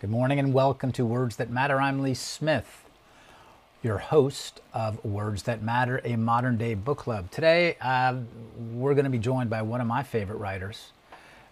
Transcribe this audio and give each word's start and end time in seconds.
Good 0.00 0.08
morning 0.08 0.38
and 0.38 0.54
welcome 0.54 0.92
to 0.92 1.04
Words 1.04 1.36
That 1.36 1.50
Matter. 1.50 1.78
I'm 1.78 2.00
Lee 2.00 2.14
Smith, 2.14 2.86
your 3.82 3.98
host 3.98 4.62
of 4.72 5.04
Words 5.04 5.42
That 5.42 5.62
Matter, 5.62 6.00
a 6.06 6.16
modern 6.16 6.56
day 6.56 6.72
book 6.72 6.96
club. 6.96 7.30
Today, 7.30 7.76
uh, 7.82 8.16
we're 8.72 8.94
going 8.94 9.04
to 9.04 9.10
be 9.10 9.18
joined 9.18 9.50
by 9.50 9.60
one 9.60 9.82
of 9.82 9.86
my 9.86 10.02
favorite 10.02 10.38
writers. 10.38 10.92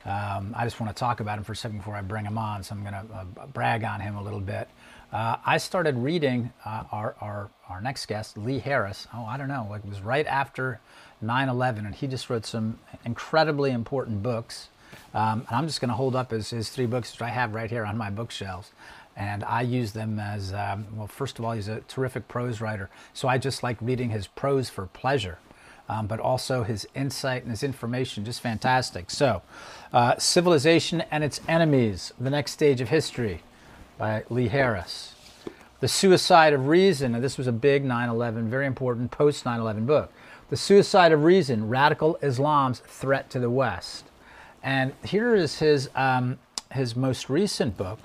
Um, 0.07 0.55
I 0.57 0.65
just 0.65 0.81
want 0.81 0.97
to 0.97 0.99
talk 0.99 1.21
about 1.21 1.37
him 1.37 1.45
for 1.45 1.53
a 1.53 1.57
second 1.57 1.77
before 1.77 1.95
I 1.95 2.01
bring 2.01 2.25
him 2.25 2.39
on, 2.39 2.63
so 2.63 2.75
I'm 2.75 2.81
going 2.81 2.95
to 2.95 3.05
uh, 3.15 3.47
brag 3.49 3.85
on 3.85 4.01
him 4.01 4.17
a 4.17 4.23
little 4.23 4.41
bit. 4.41 4.67
Uh, 5.13 5.37
I 5.45 5.59
started 5.59 5.99
reading 5.99 6.51
uh, 6.65 6.85
our, 6.91 7.17
our, 7.21 7.51
our 7.69 7.83
next 7.83 8.07
guest, 8.07 8.39
Lee 8.39 8.61
Harris. 8.61 9.09
Oh, 9.13 9.27
I 9.27 9.37
don't 9.37 9.49
know, 9.49 9.75
it 9.75 9.87
was 9.87 10.01
right 10.01 10.27
after 10.27 10.81
9 11.21 11.51
11, 11.51 11.85
and 11.85 11.95
he 11.95 12.07
just 12.07 12.31
wrote 12.31 12.47
some 12.47 12.79
incredibly 13.05 13.73
important 13.73 14.23
books. 14.23 14.71
Um, 15.15 15.45
and 15.49 15.57
I'm 15.57 15.67
just 15.67 15.81
going 15.81 15.89
to 15.89 15.95
hold 15.95 16.15
up 16.15 16.31
his, 16.31 16.51
his 16.51 16.69
three 16.69 16.87
books, 16.87 17.13
which 17.13 17.23
I 17.23 17.29
have 17.29 17.55
right 17.55 17.71
here 17.71 17.85
on 17.85 17.97
my 17.97 18.11
bookshelves. 18.11 18.73
And 19.17 19.43
I 19.43 19.63
use 19.63 19.93
them 19.93 20.21
as, 20.21 20.53
um, 20.53 20.87
well, 20.95 21.09
first 21.09 21.39
of 21.39 21.45
all, 21.45 21.53
he's 21.53 21.69
a 21.69 21.81
terrific 21.81 22.29
prose 22.29 22.61
writer. 22.61 22.89
So 23.13 23.27
I 23.27 23.39
just 23.39 23.63
like 23.63 23.77
reading 23.81 24.11
his 24.11 24.27
prose 24.29 24.69
for 24.69 24.87
pleasure. 24.87 25.39
Um, 25.91 26.07
but 26.07 26.21
also 26.21 26.65
his 26.65 26.87
insight 26.95 27.43
and 27.43 27.51
his 27.51 27.63
information, 27.63 28.23
just 28.23 28.43
fantastic. 28.43 29.11
So, 29.11 29.41
uh, 29.91 30.19
Civilization 30.19 31.01
and 31.11 31.25
Its 31.25 31.41
Enemies, 31.49 32.13
The 32.21 32.29
Next 32.29 32.53
Stage 32.53 32.83
of 32.83 32.91
History 32.91 33.41
by 33.97 34.25
Lee 34.29 34.49
Harris. 34.49 35.15
The 35.81 35.89
Suicide 35.89 36.53
of 36.53 36.67
Reason, 36.67 37.15
and 37.15 37.23
this 37.23 37.39
was 37.39 37.47
a 37.47 37.53
big 37.53 37.85
9 37.85 38.09
11, 38.09 38.51
very 38.51 38.67
important 38.67 39.11
post 39.11 39.45
9 39.45 39.61
11 39.61 39.87
book. 39.87 40.13
The 40.51 40.57
Suicide 40.57 41.13
of 41.13 41.25
Reason 41.25 41.69
Radical 41.69 42.19
Islam's 42.21 42.81
Threat 42.81 43.31
to 43.31 43.39
the 43.39 43.49
West. 43.51 44.08
And 44.63 44.93
here 45.05 45.35
is 45.35 45.59
his, 45.59 45.89
um, 45.95 46.39
his 46.73 46.97
most 46.97 47.31
recent 47.31 47.77
book, 47.77 47.99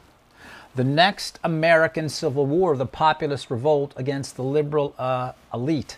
The 0.75 0.83
Next 0.83 1.39
American 1.43 2.09
Civil 2.09 2.45
War, 2.45 2.75
The 2.75 2.85
Populist 2.85 3.49
Revolt 3.49 3.93
Against 3.95 4.35
the 4.35 4.43
Liberal 4.43 4.93
uh, 4.97 5.33
Elite. 5.53 5.97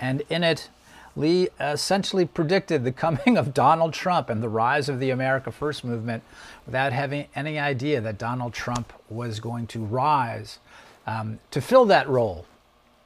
And 0.00 0.22
in 0.28 0.42
it, 0.42 0.68
Lee 1.16 1.48
essentially 1.60 2.26
predicted 2.26 2.84
the 2.84 2.92
coming 3.04 3.36
of 3.36 3.54
Donald 3.54 3.92
Trump 3.92 4.28
and 4.28 4.42
the 4.42 4.48
rise 4.48 4.88
of 4.88 4.98
the 4.98 5.10
America 5.10 5.52
First 5.52 5.84
movement 5.84 6.22
without 6.66 6.92
having 6.92 7.26
any 7.34 7.58
idea 7.58 8.00
that 8.00 8.18
Donald 8.18 8.52
Trump 8.52 8.92
was 9.08 9.40
going 9.40 9.66
to 9.68 9.84
rise 9.84 10.58
um, 11.06 11.38
to 11.50 11.60
fill 11.60 11.84
that 11.86 12.08
role 12.08 12.46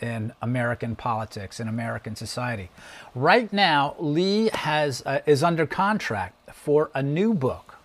in 0.01 0.33
American 0.41 0.97
politics, 0.97 1.61
in 1.61 1.69
American 1.69 2.17
society. 2.17 2.71
Right 3.15 3.53
now, 3.53 3.95
Lee 3.99 4.51
has 4.53 5.03
uh, 5.05 5.21
is 5.27 5.43
under 5.43 5.67
contract 5.67 6.55
for 6.55 6.91
a 6.95 7.03
new 7.03 7.35
book. 7.35 7.77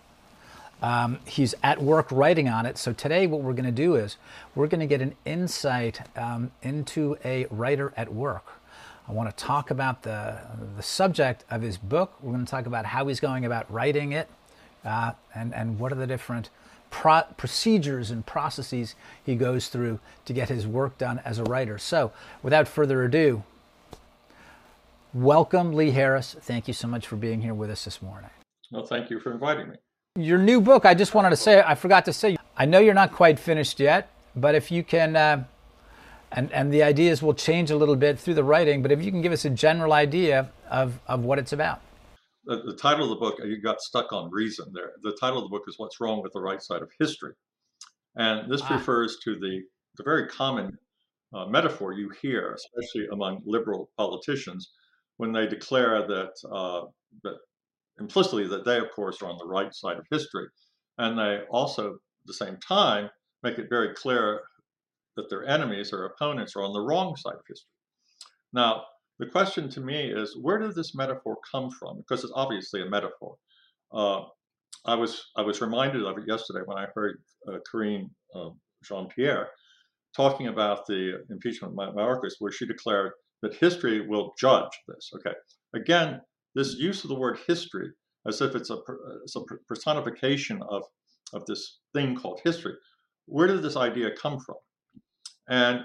Um, 0.82 1.18
he's 1.24 1.54
at 1.62 1.82
work 1.82 2.12
writing 2.12 2.48
on 2.48 2.66
it. 2.66 2.76
So 2.76 2.92
today, 2.92 3.26
what 3.26 3.40
we're 3.40 3.54
going 3.54 3.64
to 3.64 3.72
do 3.72 3.94
is 3.94 4.16
we're 4.54 4.66
going 4.66 4.80
to 4.80 4.86
get 4.86 5.00
an 5.00 5.14
insight 5.24 6.00
um, 6.16 6.52
into 6.62 7.16
a 7.24 7.46
writer 7.50 7.92
at 7.96 8.12
work. 8.12 8.60
I 9.08 9.12
want 9.12 9.34
to 9.34 9.44
talk 9.44 9.70
about 9.70 10.02
the 10.02 10.38
the 10.76 10.82
subject 10.82 11.44
of 11.50 11.62
his 11.62 11.76
book. 11.76 12.14
We're 12.22 12.32
going 12.32 12.44
to 12.44 12.50
talk 12.50 12.66
about 12.66 12.86
how 12.86 13.06
he's 13.06 13.20
going 13.20 13.44
about 13.44 13.70
writing 13.72 14.12
it, 14.12 14.28
uh, 14.84 15.12
and 15.34 15.54
and 15.54 15.78
what 15.78 15.92
are 15.92 15.96
the 15.96 16.06
different 16.06 16.50
pro- 16.94 17.22
procedures 17.36 18.12
and 18.12 18.24
processes 18.24 18.94
he 19.26 19.34
goes 19.34 19.68
through 19.68 19.98
to 20.24 20.32
get 20.32 20.48
his 20.48 20.64
work 20.64 20.96
done 20.96 21.20
as 21.24 21.40
a 21.40 21.42
writer. 21.42 21.76
So, 21.76 22.12
without 22.40 22.68
further 22.68 23.02
ado, 23.02 23.42
welcome 25.12 25.72
Lee 25.72 25.90
Harris. 25.90 26.36
Thank 26.40 26.68
you 26.68 26.72
so 26.72 26.86
much 26.86 27.08
for 27.08 27.16
being 27.16 27.42
here 27.42 27.52
with 27.52 27.68
us 27.68 27.84
this 27.84 28.00
morning. 28.00 28.30
Well, 28.70 28.86
thank 28.86 29.10
you 29.10 29.18
for 29.18 29.32
inviting 29.32 29.70
me. 29.70 29.76
Your 30.16 30.38
new 30.38 30.60
book, 30.60 30.86
I 30.86 30.94
just 30.94 31.14
wanted 31.14 31.30
to 31.30 31.36
say, 31.36 31.60
I 31.66 31.74
forgot 31.74 32.04
to 32.04 32.12
say, 32.12 32.36
I 32.56 32.64
know 32.64 32.78
you're 32.78 32.94
not 32.94 33.12
quite 33.12 33.40
finished 33.40 33.80
yet, 33.80 34.12
but 34.36 34.54
if 34.54 34.70
you 34.70 34.84
can, 34.84 35.16
uh, 35.16 35.42
and, 36.30 36.52
and 36.52 36.72
the 36.72 36.84
ideas 36.84 37.20
will 37.20 37.34
change 37.34 37.72
a 37.72 37.76
little 37.76 37.96
bit 37.96 38.20
through 38.20 38.34
the 38.34 38.44
writing, 38.44 38.82
but 38.82 38.92
if 38.92 39.04
you 39.04 39.10
can 39.10 39.20
give 39.20 39.32
us 39.32 39.44
a 39.44 39.50
general 39.50 39.92
idea 39.92 40.48
of, 40.70 41.00
of 41.08 41.24
what 41.24 41.40
it's 41.40 41.52
about 41.52 41.80
the, 42.46 42.62
the, 42.62 42.76
title 42.76 43.04
of 43.04 43.10
the 43.10 43.16
book, 43.16 43.38
you 43.44 43.60
got 43.60 43.80
stuck 43.80 44.12
on 44.12 44.30
reason 44.30 44.66
there. 44.72 44.92
The 45.02 45.16
title 45.20 45.38
of 45.38 45.44
the 45.44 45.50
book 45.50 45.64
is 45.68 45.78
What's 45.78 46.00
Wrong 46.00 46.22
with 46.22 46.32
the 46.32 46.40
Right 46.40 46.62
Side 46.62 46.82
of 46.82 46.90
History. 47.00 47.32
And 48.16 48.50
this 48.50 48.62
ah. 48.62 48.74
refers 48.74 49.18
to 49.24 49.38
the, 49.38 49.62
the 49.96 50.04
very 50.04 50.28
common 50.28 50.76
uh, 51.34 51.46
metaphor 51.46 51.92
you 51.92 52.10
hear, 52.22 52.54
especially 52.54 53.08
among 53.12 53.42
liberal 53.44 53.90
politicians, 53.96 54.72
when 55.16 55.32
they 55.32 55.46
declare 55.46 56.06
that, 56.06 56.32
uh, 56.52 56.82
that 57.22 57.36
implicitly 57.98 58.46
that 58.48 58.64
they, 58.64 58.78
of 58.78 58.90
course, 58.94 59.22
are 59.22 59.30
on 59.30 59.38
the 59.38 59.46
right 59.46 59.74
side 59.74 59.96
of 59.96 60.06
history. 60.10 60.46
And 60.98 61.18
they 61.18 61.40
also, 61.50 61.94
at 61.94 62.26
the 62.26 62.34
same 62.34 62.58
time, 62.58 63.10
make 63.42 63.58
it 63.58 63.68
very 63.68 63.94
clear 63.94 64.42
that 65.16 65.30
their 65.30 65.46
enemies 65.46 65.92
or 65.92 66.06
opponents 66.06 66.56
are 66.56 66.62
on 66.62 66.72
the 66.72 66.80
wrong 66.80 67.16
side 67.16 67.34
of 67.34 67.44
history. 67.48 67.68
Now, 68.52 68.84
the 69.18 69.26
question 69.26 69.68
to 69.70 69.80
me 69.80 70.10
is, 70.10 70.36
where 70.40 70.58
did 70.58 70.74
this 70.74 70.94
metaphor 70.94 71.36
come 71.50 71.70
from? 71.70 71.98
Because 71.98 72.24
it's 72.24 72.32
obviously 72.34 72.82
a 72.82 72.90
metaphor. 72.90 73.36
Uh, 73.92 74.22
I 74.86 74.94
was 74.94 75.22
I 75.36 75.42
was 75.42 75.60
reminded 75.60 76.04
of 76.04 76.18
it 76.18 76.24
yesterday 76.26 76.60
when 76.66 76.78
I 76.78 76.86
heard 76.94 77.22
uh, 77.48 77.58
Karine 77.70 78.10
uh, 78.34 78.50
Jean-Pierre 78.84 79.48
talking 80.16 80.48
about 80.48 80.86
the 80.86 81.24
impeachment 81.30 81.74
of 81.78 81.94
Mayorkas, 81.94 82.34
where 82.38 82.52
she 82.52 82.66
declared 82.66 83.12
that 83.42 83.54
history 83.54 84.06
will 84.06 84.32
judge 84.38 84.70
this. 84.88 85.10
Okay, 85.16 85.34
again, 85.74 86.20
this 86.54 86.74
use 86.74 87.04
of 87.04 87.08
the 87.08 87.18
word 87.18 87.38
history 87.46 87.88
as 88.26 88.40
if 88.40 88.54
it's 88.54 88.70
a, 88.70 88.78
it's 89.22 89.36
a 89.36 89.40
personification 89.68 90.60
of 90.68 90.82
of 91.32 91.44
this 91.46 91.78
thing 91.94 92.14
called 92.14 92.40
history. 92.44 92.74
Where 93.26 93.46
did 93.46 93.62
this 93.62 93.76
idea 93.76 94.10
come 94.20 94.38
from? 94.38 94.56
And 95.48 95.84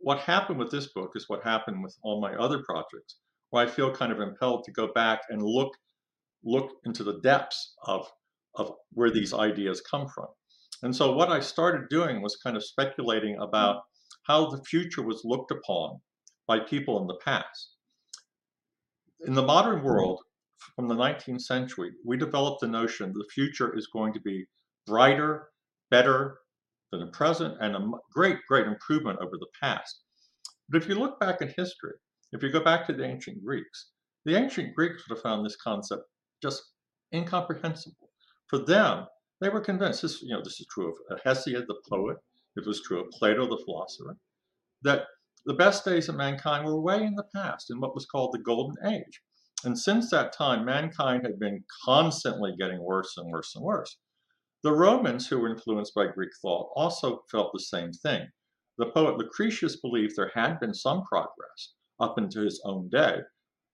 what 0.00 0.20
happened 0.20 0.58
with 0.58 0.70
this 0.70 0.92
book 0.92 1.12
is 1.14 1.28
what 1.28 1.42
happened 1.42 1.82
with 1.82 1.96
all 2.02 2.20
my 2.20 2.34
other 2.34 2.62
projects, 2.64 3.16
where 3.50 3.66
I 3.66 3.68
feel 3.68 3.94
kind 3.94 4.12
of 4.12 4.20
impelled 4.20 4.64
to 4.64 4.72
go 4.72 4.92
back 4.92 5.20
and 5.28 5.42
look 5.42 5.72
look 6.44 6.70
into 6.84 7.02
the 7.02 7.20
depths 7.20 7.74
of 7.84 8.06
of 8.54 8.72
where 8.92 9.10
these 9.10 9.34
ideas 9.34 9.80
come 9.80 10.08
from. 10.08 10.26
And 10.82 10.94
so 10.94 11.12
what 11.12 11.30
I 11.30 11.40
started 11.40 11.88
doing 11.88 12.22
was 12.22 12.36
kind 12.36 12.56
of 12.56 12.64
speculating 12.64 13.36
about 13.40 13.82
how 14.26 14.50
the 14.50 14.62
future 14.64 15.02
was 15.02 15.22
looked 15.24 15.50
upon 15.50 16.00
by 16.46 16.60
people 16.60 17.00
in 17.00 17.06
the 17.06 17.18
past. 17.24 17.74
In 19.26 19.34
the 19.34 19.42
modern 19.42 19.82
world, 19.82 20.20
from 20.76 20.88
the 20.88 20.94
19th 20.94 21.42
century, 21.42 21.92
we 22.04 22.16
developed 22.16 22.60
the 22.60 22.68
notion 22.68 23.12
the 23.12 23.26
future 23.32 23.76
is 23.76 23.88
going 23.92 24.12
to 24.12 24.20
be 24.20 24.46
brighter, 24.86 25.48
better, 25.90 26.38
than 26.90 27.00
the 27.00 27.06
present 27.08 27.56
and 27.60 27.76
a 27.76 27.90
great, 28.12 28.38
great 28.48 28.66
improvement 28.66 29.18
over 29.20 29.36
the 29.38 29.46
past. 29.60 30.02
But 30.68 30.82
if 30.82 30.88
you 30.88 30.94
look 30.94 31.18
back 31.20 31.40
in 31.40 31.48
history, 31.48 31.94
if 32.32 32.42
you 32.42 32.50
go 32.50 32.62
back 32.62 32.86
to 32.86 32.92
the 32.92 33.04
ancient 33.04 33.44
Greeks, 33.44 33.90
the 34.24 34.36
ancient 34.36 34.74
Greeks 34.74 35.08
would 35.08 35.16
have 35.16 35.22
found 35.22 35.44
this 35.44 35.56
concept 35.56 36.02
just 36.42 36.62
incomprehensible. 37.14 38.10
For 38.48 38.58
them, 38.58 39.06
they 39.40 39.48
were 39.48 39.60
convinced, 39.60 40.02
this, 40.02 40.22
you 40.22 40.30
know, 40.30 40.42
this 40.42 40.60
is 40.60 40.66
true 40.70 40.94
of 41.10 41.20
Hesiod, 41.24 41.66
the 41.66 41.80
poet, 41.88 42.16
it 42.56 42.66
was 42.66 42.82
true 42.82 43.00
of 43.00 43.10
Plato, 43.10 43.46
the 43.46 43.62
philosopher, 43.64 44.16
that 44.82 45.04
the 45.46 45.54
best 45.54 45.84
days 45.84 46.08
of 46.08 46.16
mankind 46.16 46.66
were 46.66 46.80
way 46.80 47.02
in 47.02 47.14
the 47.14 47.24
past 47.34 47.70
in 47.70 47.80
what 47.80 47.94
was 47.94 48.06
called 48.06 48.32
the 48.32 48.42
Golden 48.42 48.76
Age. 48.86 49.22
And 49.64 49.78
since 49.78 50.10
that 50.10 50.32
time, 50.32 50.64
mankind 50.64 51.24
had 51.24 51.38
been 51.38 51.64
constantly 51.84 52.54
getting 52.58 52.82
worse 52.82 53.16
and 53.16 53.30
worse 53.30 53.54
and 53.54 53.64
worse. 53.64 53.96
The 54.64 54.72
Romans, 54.72 55.28
who 55.28 55.38
were 55.38 55.50
influenced 55.50 55.94
by 55.94 56.08
Greek 56.08 56.30
thought, 56.42 56.72
also 56.74 57.22
felt 57.30 57.52
the 57.52 57.60
same 57.60 57.92
thing. 57.92 58.26
The 58.76 58.90
poet 58.90 59.16
Lucretius 59.16 59.76
believed 59.76 60.16
there 60.16 60.32
had 60.34 60.58
been 60.58 60.74
some 60.74 61.04
progress 61.04 61.74
up 62.00 62.18
into 62.18 62.40
his 62.40 62.60
own 62.64 62.88
day, 62.88 63.18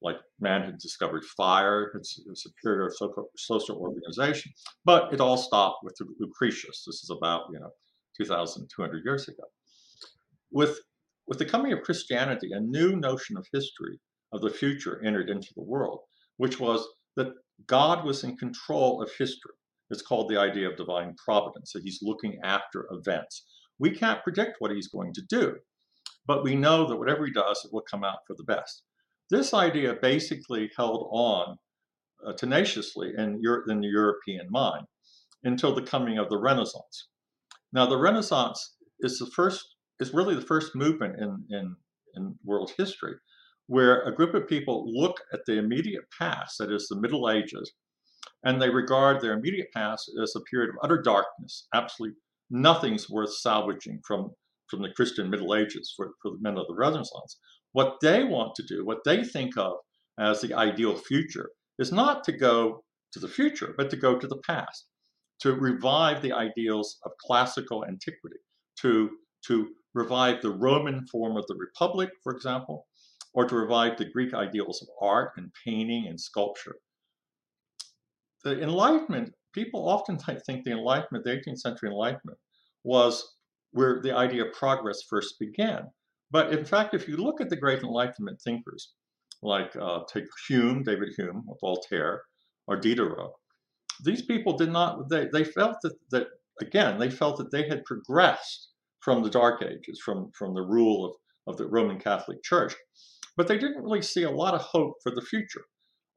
like 0.03 0.17
man 0.41 0.63
had 0.63 0.79
discovered 0.79 1.25
fire, 1.25 1.91
its 1.95 2.21
superior 2.35 2.91
social 3.37 3.77
organization, 3.77 4.53
but 4.85 5.13
it 5.13 5.21
all 5.21 5.39
stopped 5.39 5.85
with 5.85 5.97
Lucretius. 6.21 6.85
This 6.87 7.03
is 7.03 7.11
about 7.11 7.47
you 7.51 7.61
know 7.61 7.71
2,200 8.19 9.05
years 9.05 9.29
ago. 9.29 9.45
With 10.51 10.81
with 11.27 11.39
the 11.39 11.47
coming 11.47 11.73
of 11.73 11.83
Christianity, 11.83 12.53
a 12.53 12.61
new 12.61 12.97
notion 12.97 13.39
of 13.39 13.47
history 13.53 13.99
of 14.33 14.43
the 14.43 14.51
future 14.51 15.03
entered 15.05 15.31
into 15.31 15.53
the 15.55 15.63
world, 15.63 16.01
which 16.37 16.61
was 16.61 16.87
that 17.17 17.33
God 17.67 18.05
was 18.05 18.25
in 18.25 18.37
control 18.37 19.03
of 19.03 19.11
history. 19.17 19.55
It's 19.91 20.03
called 20.03 20.29
the 20.29 20.41
idea 20.41 20.69
of 20.69 20.77
divine 20.77 21.15
providence, 21.23 21.73
that 21.73 21.83
he's 21.83 22.01
looking 22.03 22.39
after 22.43 22.89
events. 22.91 23.45
We 23.79 23.91
can't 23.91 24.23
predict 24.23 24.57
what 24.59 24.71
he's 24.71 24.89
going 24.89 25.13
to 25.15 25.23
do, 25.29 25.57
but 26.27 26.43
we 26.43 26.55
know 26.55 26.87
that 26.87 26.97
whatever 26.97 27.27
he 27.27 27.33
does, 27.33 27.63
it 27.65 27.73
will 27.73 27.85
come 27.91 28.05
out 28.05 28.19
for 28.27 28.35
the 28.37 28.45
best. 28.45 28.83
This 29.31 29.53
idea 29.53 29.95
basically 30.01 30.71
held 30.77 31.09
on 31.11 31.57
uh, 32.27 32.33
tenaciously 32.35 33.13
in, 33.17 33.41
Euro- 33.43 33.65
in 33.69 33.81
the 33.81 33.89
European 33.89 34.47
mind 34.51 34.87
until 35.43 35.75
the 35.75 35.83
coming 35.83 36.19
of 36.19 36.29
the 36.31 36.39
Renaissance. 36.39 37.09
Now, 37.73 37.87
the 37.87 37.99
Renaissance 37.99 38.77
is 39.01 39.19
the 39.19 39.27
first, 39.27 39.77
is 40.01 40.15
really 40.15 40.35
the 40.35 40.41
first 40.41 40.75
movement 40.75 41.21
in, 41.21 41.45
in, 41.51 41.77
in 42.15 42.39
world 42.45 42.73
history 42.79 43.15
where 43.67 44.03
a 44.03 44.15
group 44.15 44.35
of 44.35 44.49
people 44.49 44.85
look 44.87 45.21
at 45.33 45.41
the 45.47 45.59
immediate 45.59 46.05
past, 46.19 46.59
that 46.59 46.71
is 46.71 46.87
the 46.89 47.01
Middle 47.01 47.31
Ages, 47.31 47.73
and 48.45 48.61
they 48.61 48.71
regard 48.71 49.21
their 49.21 49.33
immediate 49.33 49.69
past 49.75 50.11
as 50.23 50.35
a 50.37 50.41
period 50.41 50.71
of 50.71 50.77
utter 50.83 51.01
darkness, 51.01 51.67
absolutely 51.75 52.17
nothing's 52.51 53.11
worth 53.11 53.35
salvaging 53.35 54.01
from, 54.07 54.31
from 54.69 54.83
the 54.83 54.91
Christian 54.91 55.31
Middle 55.31 55.55
Ages 55.55 55.93
for, 55.97 56.13
for 56.23 56.33
the 56.33 56.39
men 56.41 56.59
of 56.59 56.67
the 56.69 56.75
Renaissance. 56.75 57.39
What 57.73 57.97
they 58.01 58.25
want 58.25 58.55
to 58.57 58.63
do, 58.63 58.85
what 58.85 59.05
they 59.05 59.25
think 59.25 59.57
of 59.57 59.75
as 60.19 60.41
the 60.41 60.55
ideal 60.55 60.97
future, 60.97 61.51
is 61.79 61.91
not 61.91 62.23
to 62.25 62.33
go 62.33 62.85
to 63.13 63.19
the 63.19 63.29
future, 63.29 63.75
but 63.77 63.91
to 63.91 63.97
go 63.97 64.19
to 64.19 64.27
the 64.27 64.41
past, 64.47 64.87
to 65.41 65.53
revive 65.55 66.23
the 66.23 66.33
ideals 66.33 66.99
of 67.05 67.13
classical 67.21 67.85
antiquity, 67.85 68.39
to, 68.81 69.11
to 69.47 69.69
revive 69.95 70.43
the 70.43 70.51
Roman 70.51 71.07
form 71.07 71.37
of 71.37 71.47
the 71.49 71.57
Republic, 71.57 72.11
for 72.23 72.33
example, 72.35 72.87
or 73.33 73.47
to 73.47 73.57
revive 73.57 73.97
the 73.97 74.11
Greek 74.11 74.35
ideals 74.35 74.83
of 74.83 74.89
art 75.01 75.33
and 75.37 75.51
painting 75.65 76.07
and 76.09 76.21
sculpture. 76.21 76.77
The 78.45 78.61
Enlightenment, 78.63 79.33
people 79.53 79.89
often 79.89 80.19
think 80.19 80.65
the 80.65 80.73
Enlightenment, 80.73 81.25
the 81.25 81.31
18th 81.31 81.59
century 81.59 81.89
Enlightenment, 81.89 82.39
was 82.85 83.37
where 83.73 84.01
the 84.03 84.15
idea 84.15 84.45
of 84.45 84.53
progress 84.53 85.03
first 85.09 85.39
began. 85.41 85.91
But 86.31 86.53
in 86.53 86.65
fact, 86.65 86.95
if 86.95 87.09
you 87.09 87.17
look 87.17 87.41
at 87.41 87.49
the 87.49 87.57
great 87.57 87.83
Enlightenment 87.83 88.41
thinkers, 88.43 88.93
like 89.43 89.75
uh, 89.77 90.01
take 90.09 90.25
Hume, 90.49 90.83
David 90.83 91.11
Hume, 91.17 91.45
Voltaire, 91.61 92.23
or 92.67 92.77
Diderot, 92.77 93.33
these 94.05 94.23
people 94.23 94.57
did 94.57 94.71
not, 94.71 95.09
they, 95.09 95.29
they 95.33 95.45
felt 95.45 95.77
that, 95.83 95.95
that, 96.11 96.27
again, 96.61 96.99
they 96.99 97.11
felt 97.11 97.39
that 97.39 97.51
they 97.51 97.69
had 97.69 97.85
progressed 97.85 98.69
from 99.01 99.23
the 99.23 99.31
Dark 99.31 99.63
Ages, 99.63 100.01
from, 100.05 100.31
from 100.37 100.55
the 100.55 100.63
rule 100.63 101.05
of, 101.47 101.53
of 101.53 101.57
the 101.57 101.67
Roman 101.67 101.99
Catholic 101.99 102.43
Church. 102.43 102.75
But 103.37 103.49
they 103.49 103.59
didn't 103.59 103.83
really 103.83 104.03
see 104.03 104.23
a 104.23 104.31
lot 104.31 104.55
of 104.55 104.61
hope 104.61 104.95
for 105.03 105.13
the 105.15 105.23
future. 105.23 105.65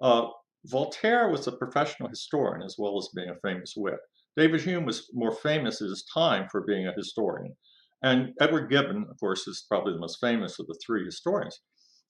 Uh, 0.02 0.28
Voltaire 0.70 1.30
was 1.30 1.48
a 1.48 1.52
professional 1.52 2.10
historian 2.10 2.62
as 2.62 2.76
well 2.78 2.98
as 2.98 3.10
being 3.16 3.30
a 3.30 3.40
famous 3.48 3.74
wit. 3.78 4.00
David 4.36 4.62
Hume 4.62 4.86
was 4.86 5.10
more 5.14 5.32
famous 5.32 5.82
at 5.82 5.90
his 5.90 6.06
time 6.14 6.48
for 6.52 6.62
being 6.62 6.88
a 6.88 6.94
historian. 6.94 7.56
And 8.04 8.34
Edward 8.40 8.70
Gibbon, 8.70 9.06
of 9.10 9.20
course, 9.20 9.48
is 9.48 9.66
probably 9.68 9.94
the 9.94 10.00
most 10.00 10.20
famous 10.20 10.60
of 10.60 10.68
the 10.68 10.78
three 10.86 11.06
historians 11.06 11.60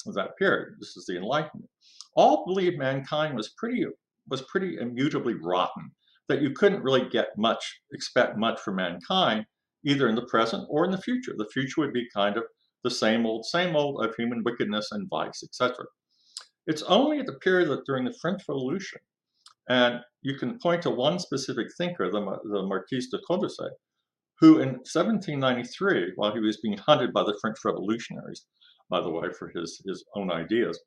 of 0.05 0.15
that 0.15 0.37
period. 0.37 0.73
This 0.79 0.97
is 0.97 1.05
the 1.05 1.17
Enlightenment. 1.17 1.69
All 2.15 2.45
believed 2.45 2.77
mankind 2.77 3.35
was 3.35 3.53
pretty 3.57 3.85
was 4.27 4.41
pretty 4.41 4.77
immutably 4.77 5.35
rotten, 5.35 5.91
that 6.27 6.41
you 6.41 6.51
couldn't 6.51 6.83
really 6.83 7.07
get 7.07 7.29
much, 7.37 7.79
expect 7.93 8.37
much 8.37 8.59
from 8.59 8.75
mankind, 8.75 9.45
either 9.85 10.09
in 10.09 10.15
the 10.15 10.25
present 10.25 10.67
or 10.69 10.83
in 10.83 10.91
the 10.91 11.01
future. 11.01 11.33
The 11.37 11.49
future 11.53 11.79
would 11.79 11.93
be 11.93 12.09
kind 12.13 12.35
of 12.35 12.43
the 12.83 12.91
same 12.91 13.25
old, 13.25 13.45
same 13.45 13.75
old 13.75 14.03
of 14.03 14.15
human 14.15 14.43
wickedness 14.43 14.89
and 14.91 15.09
vice, 15.09 15.43
etc. 15.43 15.85
It's 16.67 16.83
only 16.83 17.19
at 17.19 17.25
the 17.25 17.39
period 17.39 17.69
that 17.69 17.85
during 17.85 18.03
the 18.03 18.17
French 18.21 18.43
Revolution, 18.47 18.99
and 19.69 20.01
you 20.21 20.35
can 20.35 20.59
point 20.59 20.81
to 20.83 20.89
one 20.89 21.17
specific 21.17 21.67
thinker, 21.77 22.11
the, 22.11 22.19
the 22.19 22.63
Marquis 22.63 23.07
de 23.09 23.19
Condorcet, 23.25 23.71
who 24.39 24.59
in 24.59 24.69
1793, 24.83 26.13
while 26.15 26.33
he 26.33 26.39
was 26.39 26.59
being 26.61 26.77
hunted 26.77 27.13
by 27.13 27.23
the 27.23 27.37
French 27.41 27.57
revolutionaries, 27.63 28.45
by 28.89 29.01
the 29.01 29.09
way, 29.09 29.29
for 29.31 29.49
his, 29.55 29.81
his 29.85 30.03
own 30.15 30.29
ideas, 30.29 30.79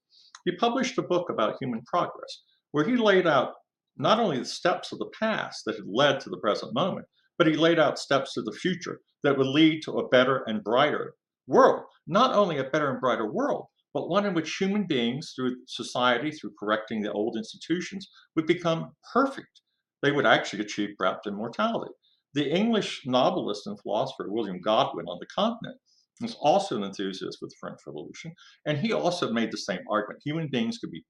he 0.45 0.53
published 0.57 0.99
a 0.99 1.03
book 1.03 1.31
about 1.31 1.57
human 1.61 1.83
progress, 1.87 2.43
where 2.73 2.85
he 2.85 2.97
laid 2.97 3.27
out 3.27 3.55
not 3.97 4.21
only 4.21 4.39
the 4.39 4.45
steps 4.45 4.93
of 4.93 4.99
the 4.99 5.11
past 5.19 5.65
that 5.65 5.77
had 5.77 5.87
led 5.87 6.21
to 6.21 6.31
the 6.31 6.39
present 6.39 6.75
moment, 6.75 7.07
but 7.39 7.47
he 7.47 7.55
laid 7.55 7.79
out 7.79 7.99
steps 7.99 8.35
to 8.35 8.43
the 8.43 8.53
future 8.53 9.01
that 9.23 9.37
would 9.37 9.47
lead 9.47 9.83
to 9.83 9.93
a 9.93 10.09
better 10.09 10.45
and 10.47 10.63
brighter 10.63 11.15
world. 11.47 11.85
Not 12.07 12.35
only 12.35 12.59
a 12.59 12.65
better 12.65 12.91
and 12.91 13.01
brighter 13.01 13.31
world, 13.31 13.67
but 13.93 14.09
one 14.09 14.25
in 14.27 14.35
which 14.35 14.57
human 14.57 14.87
beings, 14.87 15.33
through 15.35 15.57
society, 15.67 16.31
through 16.31 16.53
correcting 16.59 17.03
the 17.03 17.13
old 17.13 17.37
institutions, 17.37 18.09
would 18.37 18.47
become 18.47 18.93
perfect. 19.13 19.63
They 20.03 20.13
would 20.13 20.27
actually 20.27 20.63
achieve 20.63 20.91
perhaps 20.99 21.27
immortality. 21.27 21.93
The 22.35 22.49
English 22.49 23.03
novelist 23.07 23.67
and 23.67 23.81
philosopher 23.81 24.27
William 24.31 24.61
Godwin 24.61 25.07
on 25.07 25.19
the 25.19 25.27
continent 25.27 25.79
was 26.21 26.37
also 26.41 26.77
an 26.77 26.85
enthusiast 26.85 27.39
with 27.41 27.51
the 27.51 27.57
French 27.59 27.81
Revolution, 27.87 28.33
and 28.67 28.79
he 28.79 28.93
also 28.93 29.33
made 29.33 29.51
the 29.51 29.59
same 29.59 29.81
argument. 29.91 30.23
Human 30.25 30.49
beings 30.49 30.79
could 30.79 30.91
be 30.91 31.05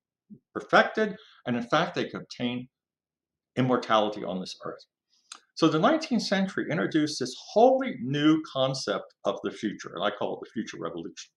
perfected, 0.55 1.17
and 1.47 1.57
in 1.57 1.63
fact, 1.63 1.95
they 1.95 2.09
could 2.09 2.23
obtain 2.23 2.69
immortality 3.57 4.25
on 4.25 4.41
this 4.41 4.57
earth. 4.65 4.85
So 5.57 5.69
the 5.69 5.79
19th 5.79 6.23
century 6.23 6.67
introduced 6.71 7.21
this 7.21 7.35
wholly 7.53 7.97
new 8.01 8.41
concept 8.51 9.13
of 9.25 9.39
the 9.43 9.51
future, 9.51 9.93
and 9.95 10.03
I 10.03 10.11
call 10.11 10.35
it 10.35 10.41
the 10.43 10.51
future 10.53 10.79
revolution. 10.81 11.31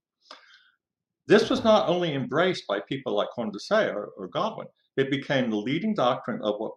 This 1.28 1.50
was 1.50 1.64
not 1.64 1.88
only 1.88 2.14
embraced 2.14 2.66
by 2.68 2.80
people 2.82 3.16
like 3.16 3.30
Condorcet 3.38 3.94
or, 3.94 4.12
or 4.18 4.28
Godwin, 4.28 4.68
it 4.98 5.10
became 5.10 5.50
the 5.50 5.58
leading 5.58 5.94
doctrine 5.94 6.42
of 6.44 6.56
what 6.58 6.74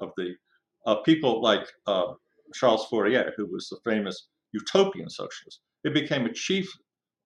of 0.00 0.10
the 0.16 0.34
uh, 0.86 0.96
people 0.96 1.40
like 1.40 1.66
uh, 1.86 2.12
Charles 2.54 2.86
Fourier, 2.86 3.32
who 3.36 3.46
was 3.46 3.68
the 3.68 3.78
famous 3.88 4.28
utopian 4.52 5.08
socialist. 5.08 5.60
It 5.84 5.94
became 5.94 6.26
a 6.26 6.32
chief 6.32 6.70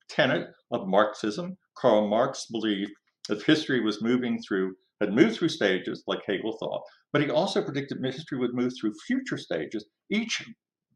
tenet 0.09 0.49
of 0.71 0.87
Marxism. 0.87 1.57
Karl 1.77 2.09
Marx 2.09 2.47
believed 2.51 2.93
that 3.29 3.43
history 3.43 3.81
was 3.81 4.03
moving 4.03 4.41
through 4.43 4.75
had 5.01 5.13
moved 5.13 5.37
through 5.37 5.49
stages 5.49 6.03
like 6.09 6.21
Hegel 6.27 6.57
thought, 6.59 6.83
but 7.13 7.23
he 7.23 7.31
also 7.31 7.63
predicted 7.63 8.05
history 8.05 8.37
would 8.39 8.55
move 8.55 8.73
through 8.79 8.95
future 9.07 9.37
stages, 9.37 9.87
each 10.11 10.43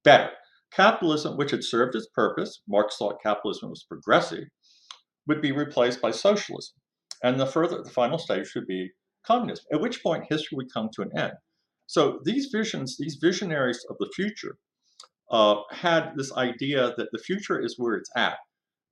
better. 0.03 0.31
Capitalism, 0.73 1.37
which 1.37 1.53
had 1.53 1.63
served 1.63 1.95
its 1.95 2.09
purpose, 2.15 2.63
Marx 2.67 2.97
thought 2.97 3.23
capitalism 3.23 3.71
was 3.71 3.85
progressive, 3.85 4.45
would 5.27 5.41
be 5.41 5.53
replaced 5.53 6.01
by 6.01 6.11
socialism. 6.11 6.75
And 7.23 7.39
the 7.39 7.47
further, 7.47 7.83
the 7.83 7.91
final 7.91 8.19
stage 8.19 8.53
would 8.55 8.67
be 8.67 8.91
communism, 9.25 9.65
at 9.73 9.81
which 9.81 10.03
point 10.03 10.25
history 10.29 10.57
would 10.57 10.73
come 10.73 10.89
to 10.95 11.03
an 11.03 11.17
end. 11.17 11.35
So 11.87 12.21
these 12.25 12.49
visions, 12.53 12.97
these 12.99 13.19
visionaries 13.21 13.85
of 13.89 13.97
the 13.99 14.11
future, 14.15 14.57
uh, 15.31 15.57
had 15.71 16.13
this 16.17 16.33
idea 16.33 16.95
that 16.97 17.09
the 17.13 17.19
future 17.19 17.61
is 17.61 17.79
where 17.79 17.95
it's 17.95 18.11
at. 18.17 18.39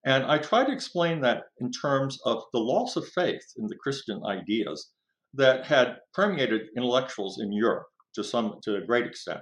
And 0.05 0.25
I 0.25 0.39
try 0.39 0.65
to 0.65 0.73
explain 0.73 1.21
that 1.21 1.45
in 1.59 1.71
terms 1.71 2.19
of 2.25 2.43
the 2.53 2.61
loss 2.61 2.97
of 2.97 3.07
faith 3.09 3.45
in 3.59 3.67
the 3.67 3.77
Christian 3.77 4.23
ideas 4.25 4.91
that 5.35 5.67
had 5.67 5.99
permeated 6.15 6.69
intellectuals 6.77 7.41
in 7.41 7.53
Europe 7.53 7.87
to 8.15 8.25
some 8.25 8.59
to 8.63 8.77
a 8.77 8.87
great 8.87 9.07
extent. 9.07 9.41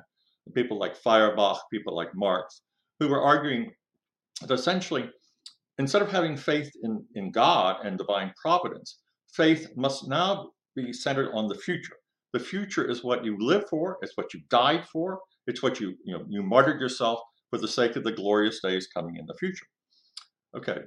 People 0.55 0.79
like 0.79 0.97
Feuerbach, 0.97 1.61
people 1.73 1.95
like 1.95 2.15
Marx, 2.15 2.63
who 2.99 3.09
were 3.09 3.23
arguing 3.23 3.71
that 4.41 4.55
essentially, 4.55 5.11
instead 5.79 6.03
of 6.03 6.11
having 6.11 6.37
faith 6.37 6.71
in, 6.83 7.05
in 7.15 7.31
God 7.31 7.85
and 7.85 7.99
divine 7.99 8.33
providence, 8.41 8.99
faith 9.33 9.69
must 9.77 10.09
now 10.09 10.51
be 10.75 10.93
centered 10.93 11.33
on 11.35 11.49
the 11.49 11.55
future. 11.55 11.97
The 12.33 12.41
future 12.41 12.89
is 12.89 13.03
what 13.03 13.25
you 13.25 13.37
live 13.39 13.65
for, 13.71 13.99
it's 14.03 14.17
what 14.17 14.35
you 14.35 14.41
died 14.51 14.87
for, 14.93 15.21
it's 15.47 15.63
what 15.63 15.81
you, 15.81 15.95
you 16.05 16.17
know, 16.17 16.25
you 16.29 16.43
martyred 16.43 16.81
yourself 16.81 17.21
for 17.51 17.59
the 17.59 17.69
sake 17.69 17.97
of 17.97 18.05
the 18.05 18.13
glorious 18.13 18.61
days 18.63 18.89
coming 18.95 19.17
in 19.17 19.27
the 19.27 19.37
future. 19.39 19.67
Okay. 20.57 20.81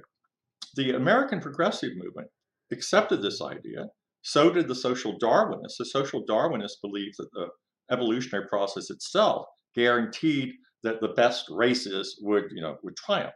The 0.76 0.92
American 0.92 1.40
progressive 1.40 1.90
movement 1.96 2.28
accepted 2.70 3.20
this 3.22 3.42
idea 3.42 3.86
so 4.22 4.50
did 4.52 4.68
the 4.68 4.74
social 4.74 5.18
Darwinists. 5.18 5.78
The 5.78 5.84
social 5.84 6.24
Darwinists 6.24 6.80
believed 6.80 7.16
that 7.18 7.30
the 7.32 7.48
evolutionary 7.90 8.46
process 8.48 8.88
itself 8.88 9.46
guaranteed 9.74 10.54
that 10.84 11.00
the 11.00 11.08
best 11.08 11.46
races 11.50 12.18
would, 12.22 12.44
you 12.52 12.62
know, 12.62 12.76
would 12.82 12.96
triumph. 12.96 13.34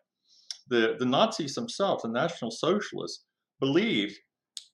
The, 0.68 0.96
the 0.98 1.06
Nazis 1.06 1.54
themselves, 1.54 2.02
the 2.02 2.08
National 2.08 2.50
Socialists, 2.50 3.24
believed 3.60 4.16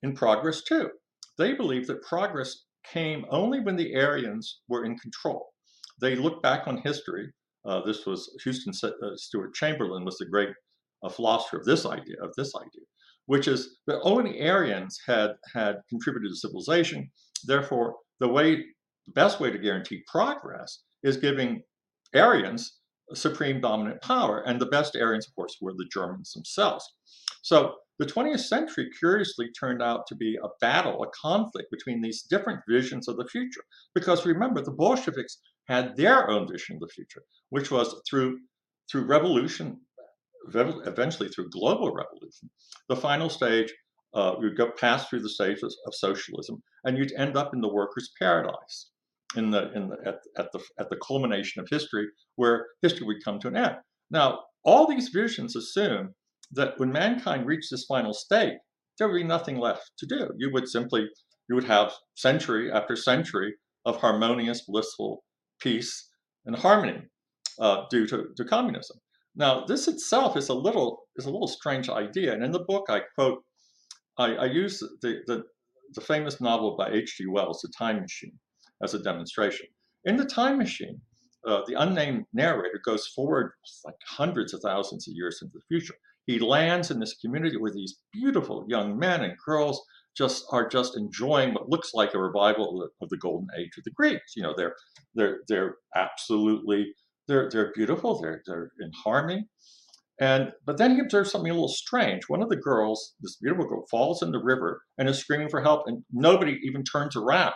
in 0.03 0.15
progress 0.15 0.63
too. 0.63 0.91
They 1.39 1.55
believed 1.55 1.89
that 1.89 2.03
progress 2.03 2.65
came 2.85 3.25
only 3.31 3.61
when 3.61 3.77
the 3.77 3.95
Aryans 3.95 4.61
were 4.69 4.85
in 4.85 4.99
control. 4.99 5.53
They 6.01 6.17
looked 6.17 6.43
back 6.43 6.67
on 6.67 6.79
history. 6.79 7.31
Uh, 7.65 7.81
this 7.85 8.07
was 8.07 8.29
Houston 8.43 8.73
uh, 8.83 9.17
Stewart 9.17 9.55
Chamberlain 9.55 10.05
was 10.05 10.19
the 10.19 10.27
great 10.27 10.51
uh, 11.03 11.09
philosopher 11.09 11.59
of 11.59 11.65
this 11.65 11.87
idea. 11.87 12.17
Of 12.23 12.31
this 12.37 12.53
idea, 12.57 12.85
which 13.27 13.47
is 13.47 13.79
that 13.87 14.01
only 14.03 14.41
Aryans 14.41 14.99
had 15.07 15.31
had 15.55 15.77
contributed 15.89 16.31
to 16.31 16.37
civilization. 16.37 17.11
Therefore, 17.45 17.95
the 18.19 18.29
way, 18.29 18.57
the 19.07 19.13
best 19.15 19.41
way 19.41 19.51
to 19.51 19.59
guarantee 19.59 20.03
progress 20.07 20.83
is 21.03 21.17
giving 21.17 21.63
Aryans 22.15 22.79
supreme 23.15 23.61
dominant 23.61 24.01
power, 24.03 24.43
and 24.47 24.61
the 24.61 24.67
best 24.67 24.97
Aryans, 24.97 25.27
of 25.27 25.35
course, 25.35 25.57
were 25.61 25.73
the 25.73 25.89
Germans 25.93 26.33
themselves. 26.33 26.85
So 27.43 27.75
the 27.99 28.07
20th 28.07 28.41
century 28.41 28.91
curiously 28.99 29.51
turned 29.59 29.83
out 29.83 30.07
to 30.09 30.15
be 30.15 30.39
a 30.43 30.49
battle, 30.61 31.03
a 31.03 31.11
conflict 31.11 31.71
between 31.71 32.01
these 32.01 32.23
different 32.23 32.61
visions 32.69 33.09
of 33.09 33.17
the 33.17 33.27
future. 33.27 33.63
Because 33.95 34.27
remember, 34.27 34.63
the 34.63 34.71
Bolsheviks 34.71 35.39
had 35.69 35.97
their 35.97 36.29
own 36.29 36.49
vision 36.49 36.77
of 36.77 36.81
the 36.81 36.89
future, 36.89 37.23
which 37.51 37.71
was 37.71 38.01
through 38.09 38.39
through 38.91 39.07
revolution 39.07 39.79
eventually 40.49 41.29
through 41.29 41.51
global 41.51 41.93
revolution, 41.93 42.51
the 42.89 42.97
final 42.97 43.29
stage, 43.29 43.73
uh, 44.15 44.35
you'd 44.41 44.57
go 44.57 44.71
past 44.71 45.09
through 45.09 45.21
the 45.21 45.29
stages 45.29 45.77
of 45.87 45.95
socialism, 45.95 46.63
and 46.85 46.99
you'd 46.99 47.13
end 47.13 47.37
up 47.37 47.55
in 47.55 47.61
the 47.61 47.73
workers' 47.73 48.13
paradise, 48.19 48.91
in 49.37 49.51
the 49.51 49.73
in 49.73 49.89
the 49.89 49.97
at, 50.07 50.19
at 50.39 50.53
the 50.53 50.61
at 50.79 50.91
the 50.91 50.97
culmination 51.07 51.63
of 51.63 51.69
history, 51.71 52.07
where 52.37 52.67
history 52.83 53.07
would 53.07 53.25
come 53.25 53.39
to 53.41 53.49
an 53.49 53.57
end. 53.57 53.77
Now, 54.11 54.41
all 54.65 54.87
these 54.87 55.09
visions 55.09 55.57
assume 55.57 56.15
that 56.53 56.79
when 56.79 56.93
mankind 56.93 57.47
reached 57.47 57.71
this 57.71 57.87
final 57.87 58.13
state, 58.15 58.55
there 58.99 59.09
would 59.09 59.19
be 59.19 59.25
nothing 59.25 59.59
left 59.59 59.93
to 59.99 60.07
do. 60.07 60.31
You 60.39 60.51
would 60.53 60.69
simply 60.69 61.07
you 61.49 61.55
would 61.57 61.65
have 61.65 61.93
century 62.15 62.71
after 62.73 62.97
century 62.97 63.55
of 63.87 63.97
harmonious, 63.99 64.63
blissful 64.67 65.25
peace 65.61 66.09
and 66.47 66.57
harmony. 66.57 67.03
uh, 67.61 67.85
due 67.91 68.07
to, 68.07 68.29
to 68.37 68.45
communism. 68.45 68.99
Now, 69.37 69.65
this 69.65 69.89
itself 69.89 70.37
is 70.37 70.49
a 70.49 70.55
little 70.55 71.01
is 71.17 71.27
a 71.27 71.31
little 71.31 71.49
strange 71.49 71.89
idea, 71.89 72.35
and 72.35 72.45
in 72.45 72.53
the 72.53 72.65
book 72.69 72.87
I 72.89 73.03
quote, 73.15 73.43
I, 74.19 74.35
I 74.35 74.45
use 74.47 74.79
the, 75.03 75.21
the 75.27 75.45
the 75.95 76.01
famous 76.01 76.41
novel 76.41 76.77
by 76.77 76.91
H.G. 76.91 77.27
Wells, 77.27 77.61
The 77.63 77.73
Time 77.77 78.01
Machine, 78.01 78.39
as 78.83 78.95
a 78.95 79.03
demonstration. 79.03 79.67
In 80.05 80.17
The 80.17 80.25
Time 80.25 80.59
Machine, 80.59 81.01
uh, 81.47 81.61
the 81.67 81.81
unnamed 81.81 82.25
narrator 82.33 82.81
goes 82.85 83.07
forward 83.09 83.53
like 83.85 83.95
hundreds 84.07 84.55
of 84.55 84.61
thousands 84.61 85.09
of 85.09 85.15
years 85.15 85.41
into 85.43 85.55
the 85.55 85.65
future. 85.69 85.95
He 86.27 86.39
lands 86.39 86.91
in 86.91 87.01
this 87.01 87.15
community 87.15 87.57
where 87.57 87.73
these 87.73 87.99
beautiful 88.13 88.65
young 88.69 88.99
men 88.99 89.23
and 89.23 89.35
girls 89.45 89.85
just 90.17 90.45
are 90.51 90.69
just 90.69 90.97
enjoying 90.97 91.55
what 91.55 91.69
looks 91.69 91.95
like 91.95 92.15
a 92.15 92.19
revival 92.19 92.69
of 92.71 92.91
the, 93.01 93.05
of 93.05 93.09
the 93.11 93.17
golden 93.17 93.49
age 93.59 93.73
of 93.79 93.85
the 93.85 93.91
Greeks. 93.91 94.35
You 94.37 94.43
know, 94.43 94.55
they're 94.57 94.75
they're 95.15 95.41
they're 95.49 95.77
absolutely 95.97 96.95
they're 97.27 97.49
they're 97.51 97.73
beautiful. 97.75 98.21
They're 98.21 98.43
they're 98.47 98.71
in 98.81 98.93
harmony. 99.05 99.49
And 100.21 100.53
but 100.65 100.77
then 100.77 100.95
he 100.95 101.01
observes 101.01 101.33
something 101.33 101.51
a 101.51 101.55
little 101.55 101.69
strange. 101.69 102.29
One 102.29 102.43
of 102.43 102.51
the 102.51 102.57
girls, 102.57 103.15
this 103.21 103.37
beautiful 103.37 103.67
girl, 103.67 103.87
falls 103.91 104.23
in 104.23 104.31
the 104.31 104.43
river 104.43 104.83
and 104.99 105.09
is 105.09 105.19
screaming 105.19 105.49
for 105.49 105.63
help, 105.63 105.85
and 105.87 106.05
nobody 106.13 106.61
even 106.63 106.85
turns 106.85 107.17
around. 107.17 107.55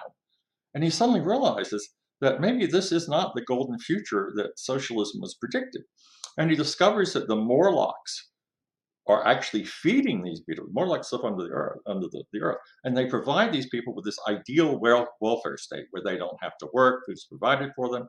And 0.76 0.84
he 0.84 0.90
suddenly 0.90 1.22
realizes 1.22 1.88
that 2.20 2.42
maybe 2.42 2.66
this 2.66 2.92
is 2.92 3.08
not 3.08 3.34
the 3.34 3.40
golden 3.40 3.78
future 3.78 4.30
that 4.36 4.58
socialism 4.58 5.22
was 5.22 5.34
predicted. 5.34 5.82
And 6.36 6.50
he 6.50 6.56
discovers 6.56 7.14
that 7.14 7.28
the 7.28 7.34
Morlocks 7.34 8.28
are 9.08 9.26
actually 9.26 9.64
feeding 9.64 10.22
these 10.22 10.42
people, 10.42 10.66
Morlocks 10.70 11.10
live 11.12 11.24
under 11.24 11.44
the 11.44 11.50
earth, 11.50 11.80
under 11.86 12.08
the, 12.08 12.24
the 12.34 12.42
earth, 12.42 12.58
and 12.84 12.94
they 12.94 13.06
provide 13.06 13.52
these 13.52 13.70
people 13.70 13.94
with 13.94 14.04
this 14.04 14.18
ideal 14.28 14.78
welfare 15.20 15.56
state 15.56 15.86
where 15.92 16.02
they 16.04 16.18
don't 16.18 16.36
have 16.42 16.58
to 16.58 16.68
work, 16.74 17.04
food's 17.06 17.24
provided 17.24 17.70
for 17.74 17.88
them, 17.88 18.06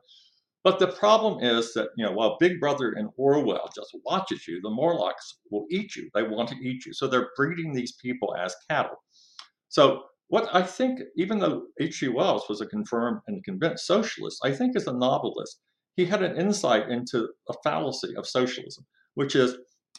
but 0.62 0.78
the 0.78 0.88
problem 0.88 1.42
is 1.42 1.72
that, 1.72 1.88
you 1.96 2.04
know, 2.04 2.12
while 2.12 2.36
Big 2.38 2.60
Brother 2.60 2.92
and 2.92 3.08
Orwell 3.16 3.70
just 3.74 3.96
watches 4.04 4.46
you, 4.46 4.60
the 4.60 4.68
Morlocks 4.68 5.38
will 5.50 5.64
eat 5.70 5.96
you. 5.96 6.10
They 6.12 6.24
want 6.24 6.50
to 6.50 6.56
eat 6.56 6.84
you. 6.84 6.92
So 6.92 7.06
they're 7.06 7.30
breeding 7.36 7.72
these 7.72 7.92
people 8.02 8.36
as 8.36 8.54
cattle. 8.68 8.96
So 9.68 10.02
what 10.28 10.48
I 10.52 10.62
think, 10.62 11.00
even 11.16 11.38
though 11.38 11.64
H.G. 11.80 12.08
Wells 12.08 12.48
was 12.48 12.60
a 12.60 12.66
confirmed 12.66 13.20
and 13.26 13.44
convinced 13.44 13.86
socialist, 13.86 14.40
I 14.44 14.52
think 14.52 14.76
as 14.76 14.86
a 14.86 14.92
novelist, 14.92 15.60
he 15.96 16.04
had 16.04 16.22
an 16.22 16.38
insight 16.38 16.90
into 16.90 17.28
a 17.48 17.54
fallacy 17.64 18.14
of 18.16 18.26
socialism, 18.26 18.84
which 19.14 19.34
is 19.34 19.56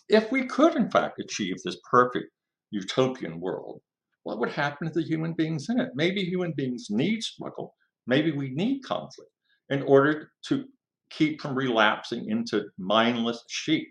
if 0.07 0.31
we 0.31 0.45
could, 0.45 0.75
in 0.75 0.89
fact, 0.89 1.19
achieve 1.19 1.57
this 1.63 1.77
perfect 1.89 2.27
utopian 2.71 3.39
world, 3.39 3.81
what 4.23 4.39
would 4.39 4.51
happen 4.51 4.87
to 4.87 4.93
the 4.93 5.05
human 5.05 5.33
beings 5.33 5.67
in 5.69 5.79
it? 5.79 5.89
Maybe 5.95 6.23
human 6.23 6.53
beings 6.55 6.87
need 6.89 7.23
struggle. 7.23 7.75
Maybe 8.05 8.31
we 8.31 8.49
need 8.51 8.81
conflict 8.83 9.31
in 9.69 9.81
order 9.83 10.31
to 10.47 10.65
keep 11.09 11.41
from 11.41 11.55
relapsing 11.55 12.29
into 12.29 12.65
mindless 12.77 13.43
sheep. 13.49 13.89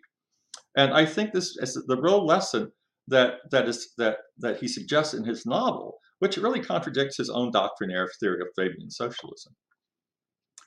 And 0.76 0.92
I 0.92 1.04
think 1.04 1.32
this 1.32 1.56
is 1.58 1.82
the 1.86 2.00
real 2.00 2.24
lesson 2.24 2.70
that 3.08 3.34
that 3.50 3.68
is 3.68 3.94
that 3.98 4.18
that 4.38 4.58
he 4.58 4.68
suggests 4.68 5.14
in 5.14 5.24
his 5.24 5.46
novel, 5.46 5.98
which 6.18 6.36
really 6.36 6.60
contradicts 6.60 7.16
his 7.16 7.30
own 7.30 7.50
doctrinaire 7.50 8.08
theory 8.20 8.40
of 8.40 8.48
Fabian 8.56 8.90
socialism. 8.90 9.54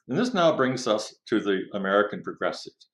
And 0.08 0.18
this 0.18 0.34
now 0.34 0.56
brings 0.56 0.88
us 0.88 1.16
to 1.28 1.40
the 1.40 1.62
American 1.74 2.22
progressives. 2.22 2.88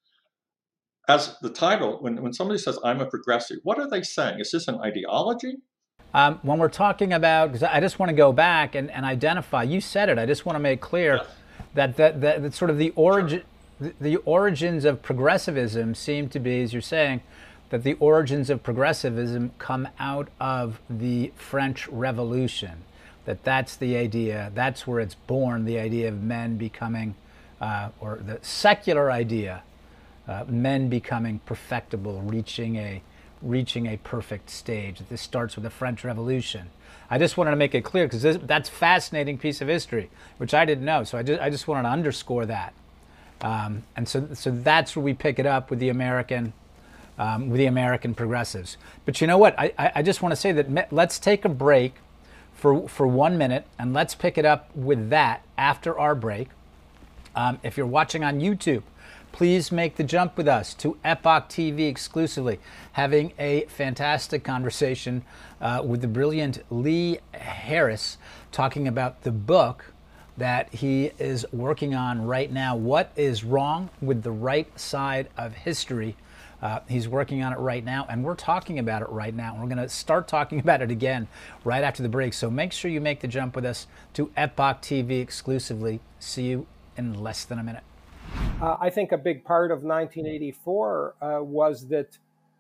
As 1.07 1.37
the 1.41 1.49
title, 1.49 1.97
when, 2.01 2.21
when 2.21 2.33
somebody 2.33 2.59
says, 2.59 2.77
I'm 2.83 2.99
a 2.99 3.05
progressive, 3.05 3.59
what 3.63 3.79
are 3.79 3.89
they 3.89 4.03
saying? 4.03 4.39
Is 4.39 4.51
this 4.51 4.67
an 4.67 4.79
ideology? 4.81 5.55
Um, 6.13 6.39
when 6.41 6.57
we're 6.57 6.69
talking 6.69 7.13
about, 7.13 7.51
because 7.51 7.63
I 7.63 7.79
just 7.79 7.99
want 7.99 8.09
to 8.09 8.15
go 8.15 8.31
back 8.33 8.75
and, 8.75 8.91
and 8.91 9.05
identify, 9.05 9.63
you 9.63 9.81
said 9.81 10.09
it, 10.09 10.17
I 10.17 10.25
just 10.25 10.45
want 10.45 10.55
to 10.55 10.59
make 10.59 10.81
clear 10.81 11.21
that, 11.75 11.95
that, 11.97 12.21
that, 12.21 12.41
that 12.41 12.53
sort 12.53 12.71
of 12.71 12.77
the 12.77 12.91
origin, 12.95 13.43
the, 13.79 13.93
the 14.01 14.15
origins 14.17 14.83
of 14.83 15.01
progressivism 15.01 15.95
seem 15.95 16.27
to 16.29 16.39
be, 16.39 16.61
as 16.61 16.73
you're 16.73 16.81
saying, 16.81 17.21
that 17.69 17.83
the 17.83 17.93
origins 17.93 18.49
of 18.49 18.63
progressivism 18.63 19.51
come 19.57 19.87
out 19.99 20.29
of 20.39 20.79
the 20.89 21.31
French 21.35 21.87
Revolution. 21.87 22.83
That 23.25 23.43
that's 23.43 23.75
the 23.75 23.97
idea, 23.97 24.51
that's 24.55 24.87
where 24.87 25.01
it's 25.01 25.15
born, 25.15 25.65
the 25.65 25.79
idea 25.79 26.07
of 26.07 26.23
men 26.23 26.57
becoming, 26.57 27.15
uh, 27.59 27.89
or 27.99 28.19
the 28.25 28.39
secular 28.41 29.11
idea, 29.11 29.63
uh, 30.27 30.45
men 30.47 30.87
becoming 30.87 31.39
perfectible, 31.45 32.21
reaching 32.21 32.77
a, 32.77 33.01
reaching 33.41 33.85
a 33.85 33.97
perfect 33.97 34.49
stage. 34.49 35.01
This 35.09 35.21
starts 35.21 35.55
with 35.55 35.63
the 35.63 35.69
French 35.69 36.05
Revolution. 36.05 36.69
I 37.09 37.17
just 37.17 37.37
wanted 37.37 37.51
to 37.51 37.57
make 37.57 37.75
it 37.75 37.83
clear 37.83 38.07
because 38.07 38.37
that's 38.39 38.69
fascinating 38.69 39.37
piece 39.37 39.61
of 39.61 39.67
history, 39.67 40.09
which 40.37 40.53
I 40.53 40.65
didn't 40.65 40.85
know. 40.85 41.03
So 41.03 41.17
I 41.17 41.23
just, 41.23 41.41
I 41.41 41.49
just 41.49 41.67
wanted 41.67 41.83
to 41.83 41.89
underscore 41.89 42.45
that. 42.45 42.73
Um, 43.41 43.83
and 43.95 44.07
so, 44.07 44.29
so 44.33 44.51
that's 44.51 44.95
where 44.95 45.03
we 45.03 45.13
pick 45.13 45.37
it 45.39 45.45
up 45.45 45.69
with 45.69 45.79
the 45.79 45.89
American, 45.89 46.53
um, 47.17 47.49
with 47.49 47.57
the 47.57 47.65
American 47.65 48.13
progressives. 48.13 48.77
But 49.05 49.21
you 49.21 49.27
know 49.27 49.37
what? 49.37 49.57
I, 49.59 49.73
I 49.95 50.01
just 50.01 50.21
want 50.21 50.31
to 50.31 50.35
say 50.35 50.51
that 50.51 50.93
let's 50.93 51.19
take 51.19 51.45
a 51.45 51.49
break 51.49 51.95
for, 52.53 52.87
for 52.87 53.07
one 53.07 53.37
minute 53.37 53.65
and 53.77 53.93
let's 53.93 54.15
pick 54.15 54.37
it 54.37 54.45
up 54.45 54.75
with 54.75 55.09
that 55.09 55.43
after 55.57 55.97
our 55.97 56.15
break. 56.15 56.49
Um, 57.35 57.59
if 57.63 57.77
you're 57.77 57.85
watching 57.85 58.23
on 58.23 58.39
YouTube, 58.39 58.81
please 59.31 59.71
make 59.71 59.95
the 59.95 60.03
jump 60.03 60.35
with 60.37 60.47
us 60.47 60.73
to 60.73 60.97
Epoch 61.03 61.49
TV 61.49 61.87
exclusively, 61.87 62.59
having 62.93 63.33
a 63.37 63.65
fantastic 63.65 64.43
conversation 64.43 65.23
uh, 65.61 65.83
with 65.85 66.01
the 66.01 66.07
brilliant 66.07 66.63
Lee 66.71 67.19
Harris 67.33 68.17
talking 68.51 68.87
about 68.87 69.21
the 69.21 69.31
book 69.31 69.93
that 70.37 70.73
he 70.73 71.11
is 71.19 71.45
working 71.51 71.93
on 71.93 72.25
right 72.25 72.51
now. 72.51 72.75
What 72.75 73.11
is 73.15 73.43
wrong 73.43 73.89
with 74.01 74.23
the 74.23 74.31
right 74.31 74.79
side 74.79 75.27
of 75.37 75.53
history? 75.53 76.15
Uh, 76.61 76.79
he's 76.87 77.07
working 77.07 77.43
on 77.43 77.53
it 77.53 77.59
right 77.59 77.83
now, 77.83 78.05
and 78.09 78.23
we're 78.23 78.35
talking 78.35 78.79
about 78.79 79.01
it 79.01 79.09
right 79.09 79.33
now. 79.33 79.55
We're 79.59 79.67
going 79.67 79.77
to 79.77 79.89
start 79.89 80.27
talking 80.27 80.59
about 80.59 80.81
it 80.81 80.91
again 80.91 81.27
right 81.63 81.83
after 81.83 82.03
the 82.03 82.09
break. 82.09 82.33
So 82.33 82.49
make 82.49 82.71
sure 82.71 82.89
you 82.89 83.01
make 83.01 83.19
the 83.19 83.27
jump 83.27 83.55
with 83.55 83.65
us 83.65 83.87
to 84.13 84.31
Epoch 84.35 84.81
TV 84.81 85.21
exclusively. 85.21 85.99
See 86.19 86.47
you 86.47 86.67
in 86.95 87.21
less 87.21 87.45
than 87.45 87.59
a 87.59 87.63
minute. 87.63 87.83
Uh, 88.61 88.75
I 88.79 88.89
think 88.89 89.11
a 89.11 89.17
big 89.17 89.43
part 89.43 89.71
of 89.71 89.83
1984 89.83 91.15
uh, 91.21 91.43
was 91.43 91.87
that 91.89 92.17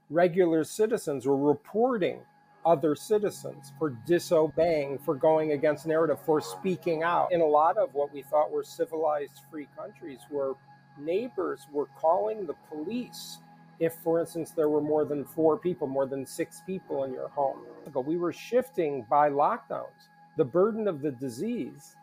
regular 0.09 0.63
citizens 0.63 1.25
were 1.25 1.37
reporting 1.37 2.19
other 2.65 2.95
citizens 2.95 3.71
for 3.79 3.97
disobeying, 4.05 4.99
for 4.99 5.15
going 5.15 5.53
against 5.53 5.87
narrative, 5.87 6.19
for 6.25 6.41
speaking 6.41 7.01
out. 7.01 7.31
In 7.31 7.41
a 7.41 7.45
lot 7.45 7.77
of 7.77 7.93
what 7.93 8.13
we 8.13 8.21
thought 8.23 8.51
were 8.51 8.63
civilized 8.63 9.39
free 9.49 9.67
countries, 9.75 10.19
where 10.29 10.53
neighbors 10.99 11.61
were 11.71 11.87
calling 11.97 12.45
the 12.45 12.55
police 12.69 13.39
if, 13.79 13.93
for 14.03 14.19
instance, 14.19 14.51
there 14.51 14.69
were 14.69 14.81
more 14.81 15.05
than 15.05 15.23
four 15.23 15.57
people, 15.57 15.87
more 15.87 16.05
than 16.05 16.25
six 16.25 16.61
people 16.65 17.03
in 17.03 17.13
your 17.13 17.29
home. 17.29 17.59
We 18.05 18.17
were 18.17 18.33
shifting 18.33 19.05
by 19.09 19.29
lockdowns 19.29 20.09
the 20.37 20.45
burden 20.45 20.87
of 20.87 21.01
the 21.01 21.11
disease 21.11 21.95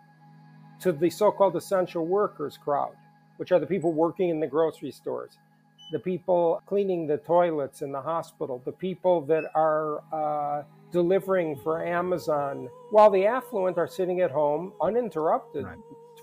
to 0.80 0.90
the 0.92 1.08
so 1.08 1.30
called 1.30 1.54
essential 1.54 2.04
workers 2.04 2.58
crowd 2.58 2.96
which 3.36 3.52
are 3.52 3.58
the 3.58 3.66
people 3.66 3.92
working 3.92 4.28
in 4.28 4.40
the 4.40 4.46
grocery 4.46 4.90
stores, 4.90 5.38
the 5.92 5.98
people 5.98 6.62
cleaning 6.66 7.06
the 7.06 7.16
toilets 7.18 7.82
in 7.82 7.92
the 7.92 8.00
hospital, 8.00 8.62
the 8.64 8.72
people 8.72 9.20
that 9.22 9.44
are 9.54 10.02
uh, 10.12 10.62
delivering 10.92 11.56
for 11.56 11.84
Amazon, 11.84 12.68
while 12.90 13.10
the 13.10 13.26
affluent 13.26 13.78
are 13.78 13.88
sitting 13.88 14.20
at 14.20 14.30
home 14.30 14.72
uninterrupted 14.80 15.64
right. 15.64 15.78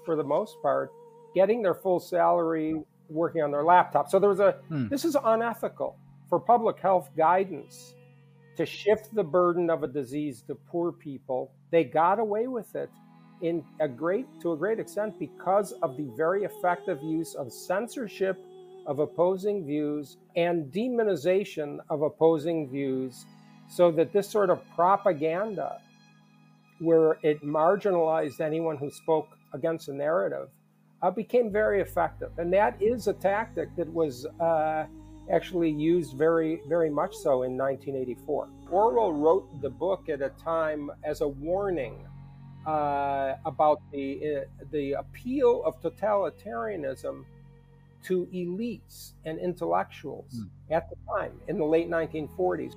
for 0.06 0.16
the 0.16 0.24
most 0.24 0.62
part, 0.62 0.92
getting 1.36 1.62
their 1.62 1.76
full 1.76 2.00
salary 2.00 2.82
working 3.12 3.42
on 3.42 3.52
their 3.52 3.64
laptop. 3.64 4.10
So 4.10 4.20
there 4.20 4.30
was 4.30 4.40
a 4.40 4.54
hmm. 4.68 4.88
this 4.88 5.06
is 5.06 5.16
unethical 5.24 5.98
for 6.30 6.40
public 6.40 6.80
health 6.80 7.10
guidance 7.16 7.96
to 8.58 8.66
shift 8.66 9.14
the 9.14 9.24
burden 9.24 9.70
of 9.70 9.84
a 9.84 9.88
disease 9.88 10.42
to 10.44 10.56
poor 10.56 10.92
people. 10.92 11.52
They 11.72 11.84
got 11.84 12.20
away 12.20 12.48
with 12.48 12.76
it 12.76 12.90
in 13.42 13.64
a 13.80 13.88
great 13.88 14.28
to 14.42 14.54
a 14.54 14.58
great 14.58 14.80
extent 14.80 15.18
because 15.20 15.72
of 15.84 15.98
the 15.98 16.10
very 16.16 16.44
effective 16.44 17.02
use 17.04 17.34
of 17.36 17.52
censorship 17.52 18.38
of 18.88 19.00
opposing 19.00 19.66
views 19.66 20.18
and 20.36 20.72
demonization 20.72 21.78
of 21.90 22.02
opposing 22.02 22.70
views 22.70 23.26
so 23.70 23.92
that 23.92 24.12
this 24.12 24.30
sort 24.30 24.50
of 24.50 24.60
propaganda 24.76 25.80
where 26.80 27.18
it 27.24 27.44
marginalized 27.44 28.42
anyone 28.42 28.76
who 28.76 28.90
spoke 28.90 29.28
against 29.54 29.88
the 29.88 29.94
narrative 29.94 30.50
uh, 31.02 31.12
became 31.12 31.52
very 31.52 31.82
effective 31.82 32.32
and 32.38 32.52
that 32.54 32.80
is 32.82 33.08
a 33.08 33.14
tactic 33.14 33.76
that 33.76 33.92
was 33.94 34.26
uh, 34.40 34.86
actually 35.32 35.70
used 35.70 36.14
very 36.14 36.62
very 36.68 36.90
much 36.90 37.16
so 37.16 37.44
in 37.44 37.58
1984 37.58 38.50
orwell 38.70 39.14
wrote 39.14 39.62
the 39.62 39.70
book 39.70 40.10
at 40.10 40.22
a 40.22 40.30
time 40.30 40.92
as 41.04 41.22
a 41.22 41.28
warning 41.28 42.06
uh, 42.66 43.36
about 43.46 43.82
the 43.92 44.20
uh, 44.22 44.66
the 44.72 44.94
appeal 44.94 45.64
of 45.66 45.82
totalitarianism 45.82 47.26
to 48.04 48.28
elites 48.34 49.14
and 49.26 49.40
intellectuals 49.40 50.42
mm. 50.42 50.50
at 50.76 50.90
the 50.90 50.96
time 51.08 51.40
in 51.48 51.58
the 51.58 51.66
late 51.66 51.90
1940s. 51.90 52.76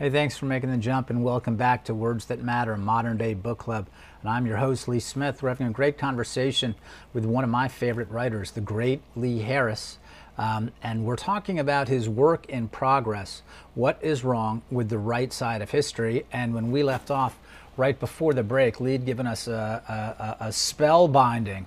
Hey, 0.00 0.08
thanks 0.08 0.34
for 0.34 0.46
making 0.46 0.70
the 0.70 0.78
jump 0.78 1.10
and 1.10 1.22
welcome 1.22 1.56
back 1.56 1.84
to 1.84 1.94
Words 1.94 2.24
That 2.24 2.42
Matter, 2.42 2.74
modern 2.78 3.18
day 3.18 3.34
book 3.34 3.58
club. 3.58 3.86
And 4.22 4.30
I'm 4.30 4.46
your 4.46 4.56
host, 4.56 4.88
Lee 4.88 4.98
Smith. 4.98 5.42
We're 5.42 5.50
having 5.50 5.66
a 5.66 5.72
great 5.72 5.98
conversation 5.98 6.74
with 7.12 7.26
one 7.26 7.44
of 7.44 7.50
my 7.50 7.68
favorite 7.68 8.08
writers, 8.10 8.52
the 8.52 8.62
great 8.62 9.02
Lee 9.14 9.40
Harris. 9.40 9.98
Um, 10.38 10.70
and 10.82 11.04
we're 11.04 11.16
talking 11.16 11.58
about 11.58 11.88
his 11.88 12.08
work 12.08 12.48
in 12.48 12.68
progress. 12.68 13.42
What 13.74 13.98
is 14.00 14.24
wrong 14.24 14.62
with 14.70 14.88
the 14.88 14.96
right 14.96 15.30
side 15.34 15.60
of 15.60 15.70
history? 15.70 16.24
And 16.32 16.54
when 16.54 16.70
we 16.70 16.82
left 16.82 17.10
off 17.10 17.38
right 17.76 18.00
before 18.00 18.32
the 18.32 18.42
break, 18.42 18.80
Lee 18.80 18.92
had 18.92 19.04
given 19.04 19.26
us 19.26 19.48
a, 19.48 20.38
a, 20.40 20.46
a 20.46 20.48
spellbinding, 20.48 21.66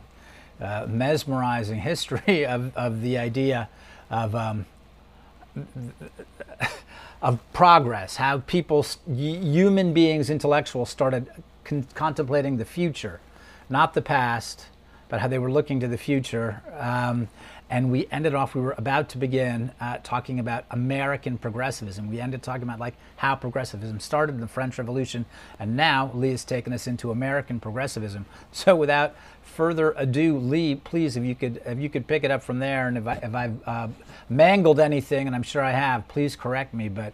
uh, 0.60 0.88
mesmerizing 0.90 1.82
history 1.82 2.48
of, 2.48 2.75
of 2.75 3.04
the 3.04 3.20
idea 3.20 3.70
of. 4.10 4.34
Um, 4.34 4.66
of 7.24 7.39
progress, 7.53 8.18
how 8.18 8.39
people, 8.39 8.86
human 9.08 9.94
beings, 9.94 10.30
intellectuals, 10.30 10.89
started 10.89 11.30
con- 11.63 11.88
contemplating 11.96 12.58
the 12.58 12.65
future, 12.65 13.22
not 13.70 13.94
the 13.94 14.01
past, 14.01 14.68
but 15.08 15.22
how 15.22 15.27
they 15.30 15.39
were 15.39 15.51
looking 15.51 15.80
to 15.80 15.88
the 15.88 15.98
future. 15.98 16.62
Um, 16.77 17.30
and 17.70 17.89
we 17.89 18.08
ended 18.12 18.36
off, 18.36 18.53
we 18.53 18.62
were 18.62 18.75
about 18.77 19.08
to 19.10 19.18
begin 19.18 19.72
uh, 19.80 20.00
talking 20.03 20.38
about 20.38 20.65
American 20.70 21.38
progressivism. 21.38 22.10
We 22.10 22.20
ended 22.20 22.44
talking 22.44 22.63
about 22.63 22.80
like 22.80 22.96
how 23.15 23.36
progressivism 23.36 24.01
started 24.01 24.36
in 24.36 24.42
the 24.42 24.48
French 24.48 24.77
Revolution, 24.77 25.25
and 25.60 25.77
now 25.77 26.12
Lee 26.13 26.32
has 26.32 26.44
taken 26.44 26.74
us 26.74 26.88
into 26.88 27.10
American 27.10 27.60
progressivism. 27.60 28.25
So 28.51 28.75
without 28.75 29.15
further 29.53 29.93
ado, 29.98 30.38
Lee, 30.38 30.75
please, 30.75 31.15
if 31.15 31.24
you 31.24 31.36
could, 31.36 31.62
if 31.65 31.79
you 31.79 31.89
could 31.89 32.07
pick 32.07 32.24
it 32.24 32.31
up 32.31 32.43
from 32.43 32.60
there, 32.60 32.88
and 32.88 32.98
if, 32.98 33.07
I, 33.07 33.13
if 33.15 33.36
I've 33.36 33.67
uh, 33.67 33.88
mangled 34.29 34.79
anything, 34.79 35.27
and 35.27 35.36
I'm 35.36 35.43
sure 35.43 35.63
I 35.63 35.72
have, 35.72 36.07
please 36.07 36.36
correct 36.36 36.74
me. 36.74 36.89
But, 36.89 37.13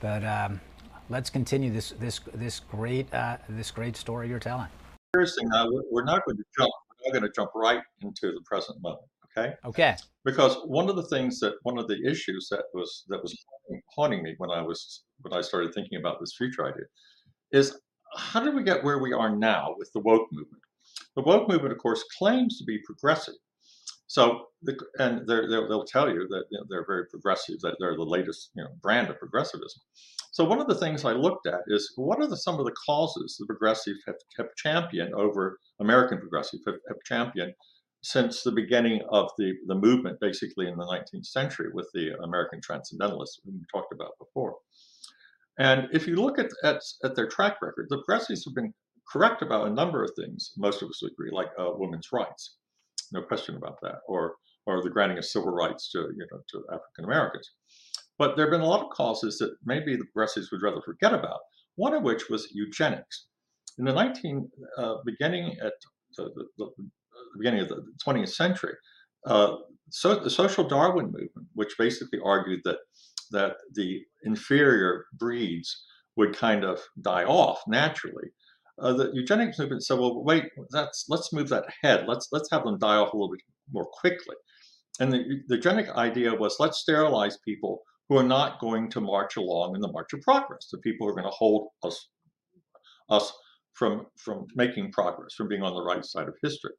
but 0.00 0.24
um, 0.24 0.60
let's 1.08 1.30
continue 1.30 1.72
this 1.72 1.90
this 1.98 2.20
this 2.34 2.60
great 2.60 3.12
uh, 3.12 3.38
this 3.48 3.70
great 3.70 3.96
story 3.96 4.28
you're 4.28 4.38
telling. 4.38 4.68
First 5.14 5.38
thing, 5.38 5.48
now 5.48 5.68
we're 5.90 6.04
not 6.04 6.24
going 6.24 6.36
to 6.36 6.44
jump. 6.58 6.70
We're 6.90 7.08
not 7.08 7.20
going 7.20 7.30
to 7.30 7.34
jump 7.34 7.50
right 7.54 7.80
into 8.02 8.32
the 8.32 8.42
present 8.44 8.80
moment. 8.82 9.04
Okay. 9.36 9.54
Okay. 9.64 9.96
Because 10.24 10.56
one 10.66 10.88
of 10.88 10.96
the 10.96 11.04
things 11.04 11.38
that 11.40 11.54
one 11.62 11.78
of 11.78 11.86
the 11.86 11.98
issues 12.06 12.48
that 12.50 12.64
was 12.74 13.04
that 13.08 13.22
was 13.22 13.34
haunting 13.94 14.22
me 14.22 14.34
when 14.38 14.50
I 14.50 14.62
was 14.62 15.04
when 15.20 15.32
I 15.32 15.40
started 15.40 15.72
thinking 15.74 15.98
about 15.98 16.20
this 16.20 16.34
future 16.36 16.66
idea 16.66 16.84
is 17.52 17.78
how 18.16 18.40
did 18.40 18.54
we 18.54 18.62
get 18.62 18.82
where 18.82 18.98
we 18.98 19.12
are 19.12 19.34
now 19.34 19.74
with 19.78 19.90
the 19.92 20.00
woke 20.00 20.26
movement? 20.32 20.62
The 21.16 21.22
woke 21.22 21.48
movement, 21.48 21.72
of 21.72 21.78
course, 21.78 22.04
claims 22.18 22.58
to 22.58 22.64
be 22.64 22.78
progressive. 22.84 23.34
So, 24.06 24.46
the, 24.62 24.78
and 24.98 25.26
they'll, 25.28 25.68
they'll 25.68 25.84
tell 25.84 26.08
you 26.08 26.26
that 26.28 26.44
you 26.50 26.58
know, 26.58 26.64
they're 26.68 26.86
very 26.86 27.06
progressive, 27.06 27.60
that 27.60 27.76
they're 27.78 27.96
the 27.96 28.04
latest 28.04 28.50
you 28.54 28.62
know, 28.62 28.70
brand 28.82 29.08
of 29.10 29.18
progressivism. 29.18 29.82
So, 30.32 30.44
one 30.44 30.60
of 30.60 30.66
the 30.66 30.76
things 30.76 31.04
I 31.04 31.12
looked 31.12 31.46
at 31.46 31.60
is 31.66 31.92
what 31.96 32.18
are 32.20 32.26
the, 32.26 32.36
some 32.36 32.58
of 32.58 32.64
the 32.64 32.74
causes 32.86 33.36
the 33.38 33.46
progressives 33.46 34.00
have, 34.06 34.16
have 34.38 34.46
championed 34.56 35.14
over 35.14 35.58
American 35.78 36.18
progressive 36.18 36.60
have, 36.66 36.76
have 36.88 36.98
championed 37.04 37.52
since 38.02 38.42
the 38.42 38.52
beginning 38.52 39.02
of 39.10 39.30
the, 39.38 39.52
the 39.66 39.74
movement, 39.74 40.20
basically 40.20 40.68
in 40.68 40.76
the 40.76 40.84
19th 40.84 41.26
century, 41.26 41.68
with 41.72 41.88
the 41.94 42.16
American 42.22 42.60
Transcendentalists 42.60 43.40
we 43.44 43.52
talked 43.72 43.92
about 43.92 44.12
before. 44.18 44.56
And 45.58 45.88
if 45.92 46.06
you 46.06 46.16
look 46.16 46.38
at, 46.38 46.50
at, 46.62 46.80
at 47.04 47.16
their 47.16 47.26
track 47.26 47.56
record, 47.60 47.86
the 47.88 47.98
progressives 47.98 48.44
have 48.44 48.54
been 48.54 48.72
correct 49.10 49.42
about 49.42 49.66
a 49.66 49.72
number 49.72 50.02
of 50.02 50.10
things. 50.16 50.52
Most 50.56 50.82
of 50.82 50.88
us 50.88 51.00
would 51.02 51.12
agree, 51.12 51.30
like 51.32 51.48
uh, 51.58 51.70
women's 51.74 52.08
rights, 52.12 52.56
no 53.12 53.22
question 53.22 53.56
about 53.56 53.78
that, 53.82 54.00
or 54.08 54.34
or 54.66 54.82
the 54.82 54.90
granting 54.90 55.18
of 55.18 55.24
civil 55.24 55.50
rights 55.50 55.90
to 55.92 55.98
you 55.98 56.26
know 56.30 56.40
to 56.50 56.64
African 56.68 57.04
Americans. 57.04 57.50
But 58.18 58.36
there 58.36 58.46
have 58.46 58.52
been 58.52 58.60
a 58.60 58.68
lot 58.68 58.84
of 58.84 58.90
causes 58.90 59.38
that 59.38 59.54
maybe 59.64 59.96
the 59.96 60.04
progressives 60.04 60.50
would 60.50 60.62
rather 60.62 60.82
forget 60.82 61.14
about. 61.14 61.38
One 61.76 61.94
of 61.94 62.02
which 62.02 62.28
was 62.28 62.48
eugenics. 62.52 63.26
In 63.78 63.84
the 63.84 63.92
19 63.92 64.50
uh, 64.76 64.94
beginning 65.06 65.56
at 65.62 65.72
the, 66.16 66.24
the, 66.34 66.44
the, 66.58 66.88
beginning 67.38 67.60
of 67.60 67.68
the 67.68 67.84
20th 68.04 68.30
century, 68.30 68.74
uh, 69.26 69.54
so 69.90 70.16
the 70.16 70.30
social 70.30 70.64
Darwin 70.64 71.06
movement, 71.06 71.46
which 71.54 71.78
basically 71.78 72.18
argued 72.24 72.60
that 72.64 72.78
that 73.30 73.56
the 73.74 74.00
inferior 74.24 75.04
breeds 75.18 75.84
would 76.16 76.36
kind 76.36 76.64
of 76.64 76.80
die 77.02 77.24
off 77.24 77.60
naturally, 77.68 78.28
uh, 78.80 78.92
the 78.92 79.10
eugenics 79.12 79.58
movement 79.58 79.84
said, 79.84 79.98
"Well, 79.98 80.22
wait, 80.24 80.44
that's 80.70 81.06
let's 81.08 81.32
move 81.32 81.48
that 81.48 81.66
ahead. 81.68 82.06
Let's 82.06 82.28
let's 82.32 82.50
have 82.50 82.64
them 82.64 82.78
die 82.78 82.96
off 82.96 83.12
a 83.12 83.16
little 83.16 83.30
bit 83.30 83.42
more 83.72 83.86
quickly." 83.86 84.36
And 85.00 85.12
the, 85.12 85.24
the 85.46 85.56
eugenic 85.56 85.88
idea 85.90 86.34
was 86.34 86.56
let's 86.58 86.78
sterilize 86.78 87.38
people 87.44 87.82
who 88.08 88.16
are 88.16 88.24
not 88.24 88.60
going 88.60 88.90
to 88.90 89.00
march 89.00 89.36
along 89.36 89.74
in 89.74 89.80
the 89.80 89.92
march 89.92 90.12
of 90.12 90.20
progress. 90.22 90.68
The 90.70 90.78
people 90.78 91.06
who 91.06 91.12
are 91.12 91.16
going 91.20 91.30
to 91.30 91.36
hold 91.36 91.68
us 91.82 92.08
us 93.10 93.32
from 93.74 94.06
from 94.16 94.46
making 94.54 94.92
progress, 94.92 95.34
from 95.34 95.48
being 95.48 95.62
on 95.62 95.74
the 95.74 95.82
right 95.82 96.04
side 96.04 96.28
of 96.28 96.34
history. 96.42 96.72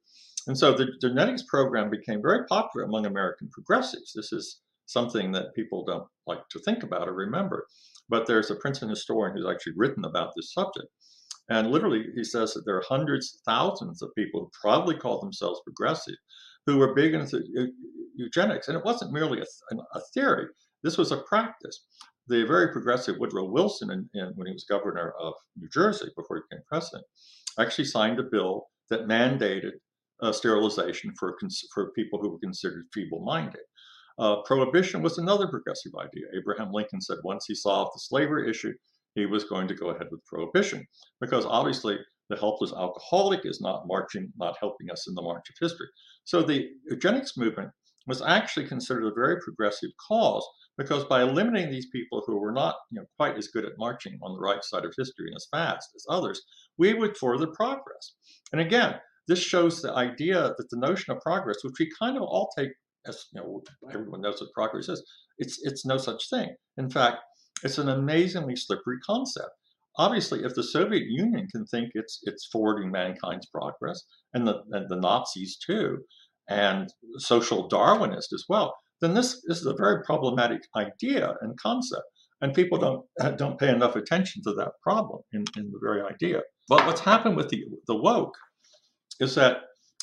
And 0.47 0.57
so 0.57 0.73
the, 0.73 0.87
the 1.01 1.09
genetics 1.09 1.43
program 1.43 1.89
became 1.89 2.21
very 2.21 2.45
popular 2.45 2.85
among 2.85 3.05
American 3.05 3.49
progressives. 3.51 4.13
This 4.15 4.31
is 4.31 4.61
something 4.85 5.31
that 5.31 5.53
people 5.55 5.85
don't 5.85 6.07
like 6.25 6.47
to 6.49 6.59
think 6.59 6.83
about 6.83 7.07
or 7.07 7.13
remember. 7.13 7.67
But 8.09 8.25
there's 8.25 8.49
a 8.49 8.55
Princeton 8.55 8.89
historian 8.89 9.35
who's 9.35 9.45
actually 9.49 9.73
written 9.75 10.03
about 10.05 10.31
this 10.35 10.51
subject. 10.53 10.87
And 11.49 11.71
literally, 11.71 12.05
he 12.15 12.23
says 12.23 12.53
that 12.53 12.63
there 12.65 12.77
are 12.77 12.83
hundreds, 12.87 13.41
thousands 13.45 14.01
of 14.01 14.13
people 14.15 14.41
who 14.41 14.51
probably 14.61 14.95
call 14.95 15.19
themselves 15.19 15.61
progressive 15.65 16.15
who 16.65 16.77
were 16.77 16.93
big 16.93 17.13
into 17.13 17.41
eugenics. 18.15 18.67
And 18.67 18.77
it 18.77 18.85
wasn't 18.85 19.13
merely 19.13 19.41
a, 19.41 19.75
a 19.95 20.01
theory, 20.13 20.45
this 20.83 20.97
was 20.97 21.11
a 21.11 21.23
practice. 21.27 21.85
The 22.27 22.45
very 22.45 22.71
progressive 22.71 23.17
Woodrow 23.17 23.45
Wilson, 23.45 23.89
in, 23.91 24.09
in, 24.13 24.31
when 24.35 24.47
he 24.47 24.53
was 24.53 24.65
governor 24.69 25.13
of 25.19 25.33
New 25.57 25.67
Jersey 25.73 26.09
before 26.15 26.37
he 26.37 26.43
became 26.49 26.63
president, 26.67 27.05
actually 27.59 27.85
signed 27.85 28.19
a 28.19 28.23
bill 28.23 28.67
that 28.91 29.07
mandated 29.07 29.71
uh, 30.21 30.31
sterilization 30.31 31.11
for, 31.17 31.37
for 31.73 31.91
people 31.91 32.19
who 32.21 32.29
were 32.29 32.39
considered 32.39 32.85
feeble 32.93 33.23
minded. 33.23 33.61
Uh, 34.19 34.41
prohibition 34.43 35.01
was 35.01 35.17
another 35.17 35.47
progressive 35.47 35.93
idea. 35.99 36.25
Abraham 36.37 36.71
Lincoln 36.71 37.01
said 37.01 37.17
once 37.23 37.45
he 37.47 37.55
solved 37.55 37.91
the 37.95 37.99
slavery 37.99 38.49
issue, 38.49 38.73
he 39.15 39.25
was 39.25 39.43
going 39.43 39.67
to 39.67 39.75
go 39.75 39.89
ahead 39.89 40.07
with 40.11 40.25
prohibition 40.25 40.85
because 41.19 41.45
obviously 41.45 41.97
the 42.29 42.37
helpless 42.37 42.73
alcoholic 42.73 43.41
is 43.45 43.59
not 43.59 43.87
marching, 43.87 44.31
not 44.37 44.57
helping 44.59 44.89
us 44.91 45.07
in 45.07 45.15
the 45.15 45.21
march 45.21 45.49
of 45.49 45.55
history. 45.59 45.87
So 46.25 46.41
the 46.41 46.69
eugenics 46.89 47.35
movement 47.37 47.71
was 48.07 48.21
actually 48.21 48.67
considered 48.67 49.05
a 49.05 49.13
very 49.13 49.39
progressive 49.41 49.89
cause 50.07 50.47
because 50.77 51.03
by 51.05 51.21
eliminating 51.21 51.71
these 51.71 51.89
people 51.91 52.23
who 52.25 52.39
were 52.39 52.51
not 52.51 52.75
you 52.91 52.99
know, 52.99 53.05
quite 53.17 53.37
as 53.37 53.47
good 53.47 53.65
at 53.65 53.77
marching 53.77 54.17
on 54.21 54.33
the 54.33 54.39
right 54.39 54.63
side 54.63 54.85
of 54.85 54.93
history 54.97 55.27
and 55.27 55.35
as 55.35 55.47
fast 55.51 55.89
as 55.95 56.05
others, 56.09 56.41
we 56.77 56.93
would 56.93 57.17
further 57.17 57.47
progress. 57.47 58.13
And 58.51 58.61
again, 58.61 58.95
this 59.27 59.39
shows 59.39 59.81
the 59.81 59.93
idea 59.93 60.53
that 60.57 60.69
the 60.69 60.77
notion 60.77 61.13
of 61.13 61.21
progress, 61.21 61.63
which 61.63 61.75
we 61.79 61.91
kind 61.99 62.15
of 62.15 62.23
all 62.23 62.49
take 62.57 62.69
as 63.07 63.25
you 63.33 63.41
know, 63.41 63.61
everyone 63.93 64.21
knows 64.21 64.41
what 64.41 64.51
progress 64.53 64.89
is, 64.89 65.03
it's 65.37 65.59
it's 65.63 65.85
no 65.85 65.97
such 65.97 66.29
thing. 66.29 66.55
In 66.77 66.89
fact, 66.89 67.17
it's 67.63 67.77
an 67.77 67.89
amazingly 67.89 68.55
slippery 68.55 68.99
concept. 69.05 69.51
Obviously, 69.97 70.43
if 70.43 70.55
the 70.55 70.63
Soviet 70.63 71.03
Union 71.07 71.47
can 71.51 71.65
think 71.65 71.91
it's 71.93 72.19
it's 72.23 72.47
forwarding 72.47 72.91
mankind's 72.91 73.47
progress, 73.47 74.03
and 74.33 74.47
the 74.47 74.61
and 74.71 74.89
the 74.89 74.95
Nazis 74.95 75.57
too, 75.57 75.99
and 76.49 76.89
social 77.17 77.69
Darwinist 77.69 78.33
as 78.33 78.45
well, 78.47 78.75
then 79.01 79.13
this, 79.13 79.41
this 79.47 79.59
is 79.59 79.65
a 79.65 79.75
very 79.75 80.03
problematic 80.03 80.61
idea 80.75 81.35
and 81.41 81.57
concept. 81.59 82.03
And 82.41 82.53
people 82.53 82.77
don't 82.77 83.05
don't 83.37 83.59
pay 83.59 83.69
enough 83.69 83.95
attention 83.95 84.41
to 84.43 84.53
that 84.53 84.71
problem 84.81 85.21
in, 85.33 85.43
in 85.57 85.71
the 85.71 85.79
very 85.81 86.01
idea. 86.01 86.41
But 86.67 86.85
what's 86.85 87.01
happened 87.01 87.35
with 87.35 87.49
the 87.49 87.65
the 87.87 87.95
woke 87.95 88.35
is 89.19 89.35
that 89.35 89.57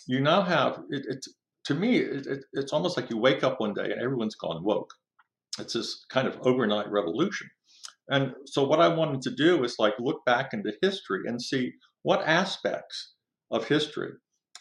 you 0.07 0.21
now 0.21 0.43
have 0.43 0.81
it, 0.91 1.25
to 1.65 1.75
me 1.75 1.99
it, 1.99 2.27
it, 2.27 2.45
it's 2.53 2.73
almost 2.73 2.97
like 2.97 3.11
you 3.11 3.17
wake 3.17 3.43
up 3.43 3.61
one 3.61 3.75
day 3.75 3.91
and 3.91 4.01
everyone's 4.01 4.37
gone 4.37 4.63
woke 4.63 4.93
it's 5.59 5.75
this 5.75 6.05
kind 6.11 6.29
of 6.29 6.39
overnight 6.43 6.91
revolution. 6.91 7.49
And 8.09 8.33
so 8.47 8.65
what 8.65 8.81
I 8.81 8.89
wanted 8.89 9.23
to 9.23 9.31
do 9.31 9.65
is 9.65 9.77
like 9.79 9.95
look 9.99 10.25
back 10.25 10.53
into 10.53 10.73
history 10.83 11.23
and 11.27 11.43
see 11.43 11.73
what 12.03 12.23
aspects 12.27 13.15
of 13.51 13.67
history 13.67 14.13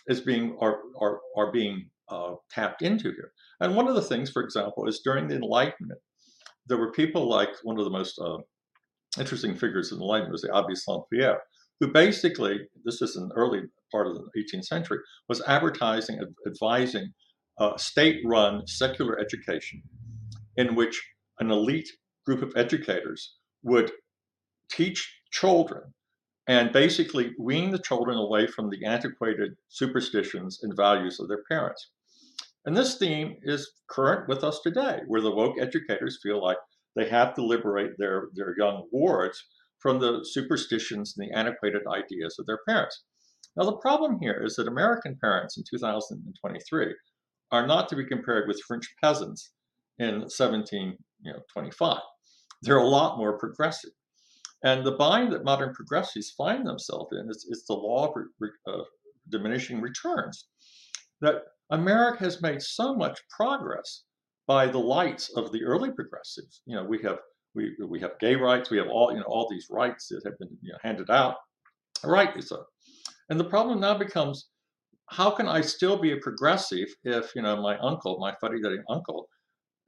is 0.08 0.22
being 0.22 0.58
are 0.60 0.80
are, 1.00 1.20
are 1.38 1.52
being 1.52 1.90
uh, 2.10 2.36
tapped 2.50 2.82
into 2.82 3.12
here. 3.12 3.32
And 3.60 3.76
one 3.76 3.88
of 3.88 3.96
the 3.96 4.02
things, 4.02 4.32
for 4.32 4.44
example, 4.44 4.88
is 4.88 5.02
during 5.04 5.28
the 5.28 5.36
Enlightenment, 5.36 6.00
there 6.68 6.78
were 6.78 6.92
people 6.92 7.30
like 7.30 7.50
one 7.64 7.78
of 7.78 7.86
the 7.86 7.92
most 7.92 8.20
uh, 8.20 8.38
interesting 9.20 9.56
figures 9.56 9.92
in 9.92 10.00
the 10.00 10.04
Enlightenment 10.04 10.34
was 10.34 10.42
the 10.42 10.50
Abbé 10.50 10.76
Saint 10.76 11.04
Pierre, 11.12 11.42
who 11.80 11.92
basically, 11.92 12.60
this 12.84 13.02
is 13.02 13.16
an 13.16 13.30
early 13.36 13.62
part 13.92 14.08
of 14.08 14.16
the 14.16 14.30
18th 14.38 14.66
century, 14.66 15.00
was 15.30 15.42
advertising, 15.48 16.20
advising 16.48 17.12
uh, 17.60 17.78
state-run 17.78 18.66
secular 18.68 19.20
education 19.20 19.82
in 20.58 20.76
which 20.76 21.02
an 21.40 21.52
elite 21.52 21.90
group 22.26 22.42
of 22.42 22.54
educators 22.56 23.36
would 23.64 23.92
teach 24.72 25.22
children 25.32 25.94
and 26.48 26.72
basically 26.72 27.34
wean 27.40 27.72
the 27.72 27.80
children 27.80 28.18
away 28.18 28.48
from 28.48 28.70
the 28.70 28.86
antiquated 28.86 29.56
superstitions 29.68 30.60
and 30.62 30.76
values 30.76 31.20
of 31.20 31.28
their 31.28 31.44
parents. 31.50 31.90
And 32.66 32.76
this 32.76 32.98
theme 32.98 33.38
is 33.44 33.72
current 33.88 34.28
with 34.28 34.44
us 34.44 34.60
today, 34.62 35.02
where 35.08 35.22
the 35.22 35.32
woke 35.32 35.56
educators 35.60 36.20
feel 36.22 36.42
like 36.42 36.58
they 36.96 37.10
have 37.10 37.34
to 37.36 37.46
liberate 37.46 37.98
their, 37.98 38.30
their 38.34 38.56
young 38.58 38.88
wards 38.92 39.44
from 39.80 40.00
the 40.00 40.24
superstitions 40.24 41.16
and 41.16 41.28
the 41.28 41.36
antiquated 41.36 41.82
ideas 41.88 42.38
of 42.40 42.46
their 42.46 42.60
parents. 42.68 43.04
Now, 43.56 43.66
the 43.66 43.78
problem 43.78 44.20
here 44.20 44.42
is 44.44 44.56
that 44.56 44.68
American 44.68 45.18
parents 45.22 45.58
in 45.58 45.64
2023 45.70 46.96
are 47.52 47.68
not 47.68 47.88
to 47.90 47.96
be 47.96 48.06
compared 48.06 48.48
with 48.48 48.62
French 48.68 48.94
peasants 49.02 49.52
in 50.00 50.22
1725. 50.22 52.00
They're 52.62 52.78
a 52.78 52.88
lot 52.88 53.18
more 53.18 53.38
progressive. 53.38 53.92
And 54.64 54.84
the 54.84 54.94
bind 54.94 55.32
that 55.34 55.44
modern 55.44 55.74
progressives 55.74 56.32
find 56.32 56.66
themselves 56.66 57.12
in 57.12 57.30
is, 57.30 57.46
is 57.50 57.66
the 57.68 57.74
law 57.74 58.08
of 58.08 58.24
re, 58.40 58.50
uh, 58.68 58.84
diminishing 59.30 59.82
returns. 59.82 60.48
That 61.22 61.44
America 61.70 62.24
has 62.24 62.42
made 62.42 62.62
so 62.62 62.96
much 62.96 63.20
progress 63.30 64.04
by 64.48 64.68
the 64.68 64.80
lights 64.80 65.30
of 65.36 65.52
the 65.52 65.64
early 65.64 65.92
progressives. 65.92 66.62
You 66.66 66.76
know, 66.76 66.84
we 66.84 67.02
have 67.04 67.20
we 67.54 67.76
we 67.88 68.00
have 68.00 68.20
gay 68.20 68.36
rights, 68.36 68.70
we 68.70 68.78
have 68.78 68.88
all 68.88 69.12
you 69.12 69.20
know 69.20 69.26
all 69.28 69.48
these 69.50 69.68
rights 69.70 70.08
that 70.10 70.22
have 70.26 70.38
been 70.40 70.58
you 70.62 70.72
know, 70.72 70.80
handed 70.82 71.10
out, 71.10 71.38
rightly 72.04 72.42
so. 72.42 72.66
And 73.30 73.40
the 73.40 73.46
problem 73.46 73.80
now 73.80 73.98
becomes, 73.98 74.50
how 75.10 75.32
can 75.32 75.48
I 75.48 75.62
still 75.62 75.98
be 75.98 76.12
a 76.12 76.18
progressive 76.18 76.90
if 77.04 77.34
you 77.36 77.42
know 77.42 77.62
my 77.62 77.78
uncle, 77.80 78.20
my 78.20 78.36
fuddy-duddy 78.40 78.80
uncle, 78.90 79.28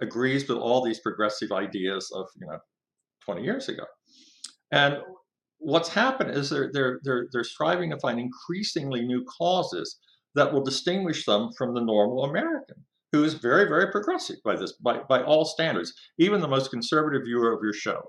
agrees 0.02 0.48
with 0.48 0.58
all 0.58 0.84
these 0.84 1.00
progressive 1.00 1.52
ideas 1.52 2.12
of 2.14 2.28
you 2.40 2.48
know 2.48 2.60
20 3.26 3.44
years 3.44 3.70
ago? 3.70 3.84
And 4.72 4.98
what's 5.60 5.90
happened 5.90 6.32
is 6.32 6.50
they're 6.50 6.72
they're 6.72 7.00
they're 7.04 7.28
they're 7.32 7.44
striving 7.44 7.92
to 7.92 8.00
find 8.00 8.20
increasingly 8.20 9.02
new 9.02 9.24
causes 9.26 10.00
that 10.36 10.54
will 10.54 10.64
distinguish 10.64 11.26
them 11.26 11.50
from 11.58 11.74
the 11.74 11.82
normal 11.82 12.24
American, 12.24 12.76
who 13.12 13.24
is 13.24 13.34
very, 13.34 13.68
very 13.68 13.92
progressive 13.92 14.38
by 14.46 14.56
this, 14.56 14.74
by, 14.74 15.00
by 15.10 15.24
all 15.24 15.46
standards. 15.46 15.94
Even 16.20 16.42
the 16.42 16.48
most 16.48 16.70
conservative 16.70 17.24
viewer 17.26 17.52
of 17.54 17.64
your 17.64 17.74
show 17.74 18.02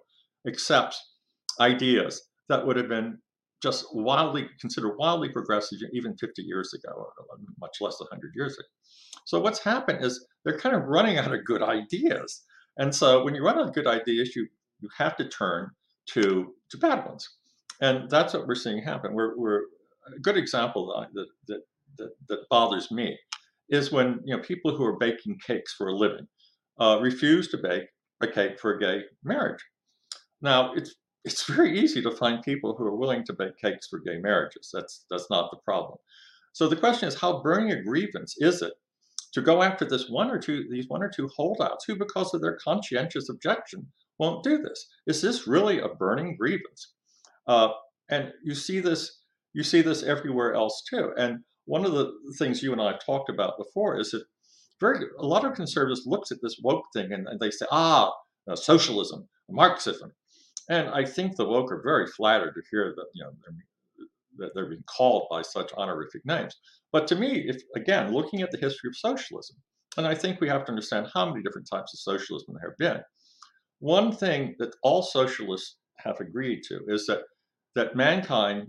accepts 0.46 1.14
ideas 1.61 2.22
that 2.48 2.66
would 2.66 2.77
have 2.77 2.88
been 2.88 3.18
just 3.62 3.87
wildly 3.92 4.49
considered 4.61 4.97
wildly 4.99 5.29
progressive 5.29 5.79
even 5.92 6.16
50 6.16 6.42
years 6.42 6.73
ago, 6.75 7.07
much 7.61 7.77
less 7.81 7.99
100 8.01 8.33
years 8.35 8.55
ago. 8.55 8.68
So 9.27 9.40
what's 9.40 9.62
happened 9.62 10.05
is 10.05 10.25
they're 10.44 10.59
kind 10.59 10.77
of 10.77 10.85
running 10.85 11.18
out 11.18 11.33
of 11.33 11.44
good 11.44 11.62
ideas. 11.62 12.44
And 12.77 12.94
so 12.94 13.25
when 13.25 13.35
you 13.35 13.44
run 13.44 13.59
out 13.59 13.68
of 13.68 13.75
good 13.75 13.87
ideas, 13.87 14.35
you 14.37 14.47
you 14.81 14.88
have 14.97 15.16
to 15.16 15.29
turn 15.29 15.71
to 16.11 16.55
to 16.71 16.79
bad 16.79 17.05
ones. 17.05 17.29
And 17.81 18.09
that's 18.11 18.35
what 18.35 18.47
we're 18.47 18.55
seeing 18.55 18.83
happen. 18.83 19.14
We're, 19.14 19.37
we're 19.37 19.62
a 20.16 20.21
good 20.21 20.37
example 20.37 21.09
that, 21.14 21.27
that, 21.47 21.61
that, 21.99 22.11
that 22.29 22.49
bothers 22.51 22.90
me 22.90 23.16
is 23.68 23.92
when 23.92 24.21
you 24.25 24.37
know 24.37 24.42
people 24.42 24.77
who 24.77 24.85
are 24.85 24.97
baking 24.97 25.38
cakes 25.47 25.75
for 25.75 25.88
a 25.88 25.97
living 25.97 26.27
uh, 26.81 26.99
refuse 27.01 27.49
to 27.49 27.59
bake 27.59 27.85
a 28.21 28.27
cake 28.27 28.59
for 28.59 28.75
a 28.75 28.81
gay 28.81 29.03
marriage. 29.23 29.62
Now 30.40 30.73
it's 30.73 30.94
it's 31.28 31.44
very 31.44 31.78
easy 31.78 32.00
to 32.02 32.10
find 32.10 32.42
people 32.42 32.74
who 32.74 32.84
are 32.84 32.96
willing 32.96 33.24
to 33.24 33.32
bake 33.32 33.58
cakes 33.58 33.86
for 33.88 33.98
gay 33.98 34.18
marriages. 34.18 34.70
That's 34.72 35.04
that's 35.10 35.30
not 35.30 35.50
the 35.50 35.58
problem. 35.58 35.98
So 36.52 36.68
the 36.68 36.76
question 36.76 37.08
is, 37.08 37.14
how 37.14 37.42
burning 37.42 37.70
a 37.72 37.82
grievance 37.82 38.34
is 38.38 38.62
it 38.62 38.72
to 39.34 39.42
go 39.42 39.62
after 39.62 39.84
this 39.84 40.08
one 40.08 40.30
or 40.30 40.38
two 40.38 40.64
these 40.70 40.88
one 40.88 41.02
or 41.02 41.10
two 41.10 41.28
holdouts 41.36 41.84
who, 41.84 41.96
because 41.96 42.32
of 42.34 42.40
their 42.40 42.56
conscientious 42.56 43.28
objection, 43.28 43.86
won't 44.18 44.42
do 44.42 44.58
this? 44.58 44.88
Is 45.06 45.20
this 45.20 45.46
really 45.46 45.78
a 45.80 45.88
burning 45.88 46.36
grievance? 46.36 46.94
Uh, 47.46 47.68
and 48.10 48.32
you 48.42 48.54
see 48.54 48.80
this 48.80 49.20
you 49.52 49.62
see 49.62 49.82
this 49.82 50.02
everywhere 50.02 50.54
else 50.54 50.82
too. 50.88 51.12
And 51.18 51.40
one 51.66 51.84
of 51.84 51.92
the 51.92 52.12
things 52.38 52.62
you 52.62 52.72
and 52.72 52.80
I 52.80 52.92
have 52.92 53.04
talked 53.04 53.28
about 53.28 53.58
before 53.58 54.00
is 54.00 54.12
that 54.12 54.24
very 54.80 55.04
a 55.18 55.26
lot 55.26 55.44
of 55.44 55.54
conservatives 55.54 56.06
looks 56.06 56.32
at 56.32 56.38
this 56.42 56.56
woke 56.62 56.86
thing 56.94 57.12
and, 57.12 57.28
and 57.28 57.38
they 57.38 57.50
say, 57.50 57.66
ah, 57.70 58.12
uh, 58.50 58.56
socialism, 58.56 59.28
Marxism, 59.50 60.12
and 60.68 60.88
I 60.88 61.04
think 61.04 61.37
the 61.37 61.48
woke 61.48 61.72
are 61.72 61.83
very 61.83 62.07
flattered 62.07 62.54
to 62.54 62.62
hear 62.70 62.94
that 62.96 63.07
you 63.14 63.24
know 63.24 63.31
they're, 63.40 64.07
that 64.38 64.54
they're 64.54 64.68
being 64.68 64.85
called 64.85 65.26
by 65.31 65.42
such 65.42 65.72
honorific 65.74 66.24
names. 66.24 66.54
But 66.92 67.07
to 67.09 67.16
me, 67.16 67.44
if 67.48 67.62
again 67.76 68.12
looking 68.12 68.42
at 68.42 68.50
the 68.50 68.59
history 68.59 68.88
of 68.88 68.96
socialism, 68.96 69.57
and 69.96 70.07
I 70.07 70.14
think 70.14 70.40
we 70.40 70.48
have 70.48 70.64
to 70.64 70.70
understand 70.70 71.09
how 71.12 71.28
many 71.28 71.42
different 71.42 71.68
types 71.70 71.92
of 71.94 72.00
socialism 72.00 72.54
there 72.54 72.70
have 72.70 72.78
been. 72.78 73.02
One 73.81 74.12
thing 74.12 74.54
that 74.59 74.74
all 74.83 75.02
socialists 75.02 75.76
have 75.98 76.20
agreed 76.20 76.62
to 76.64 76.81
is 76.88 77.07
that 77.07 77.22
that 77.74 77.96
mankind, 77.96 78.68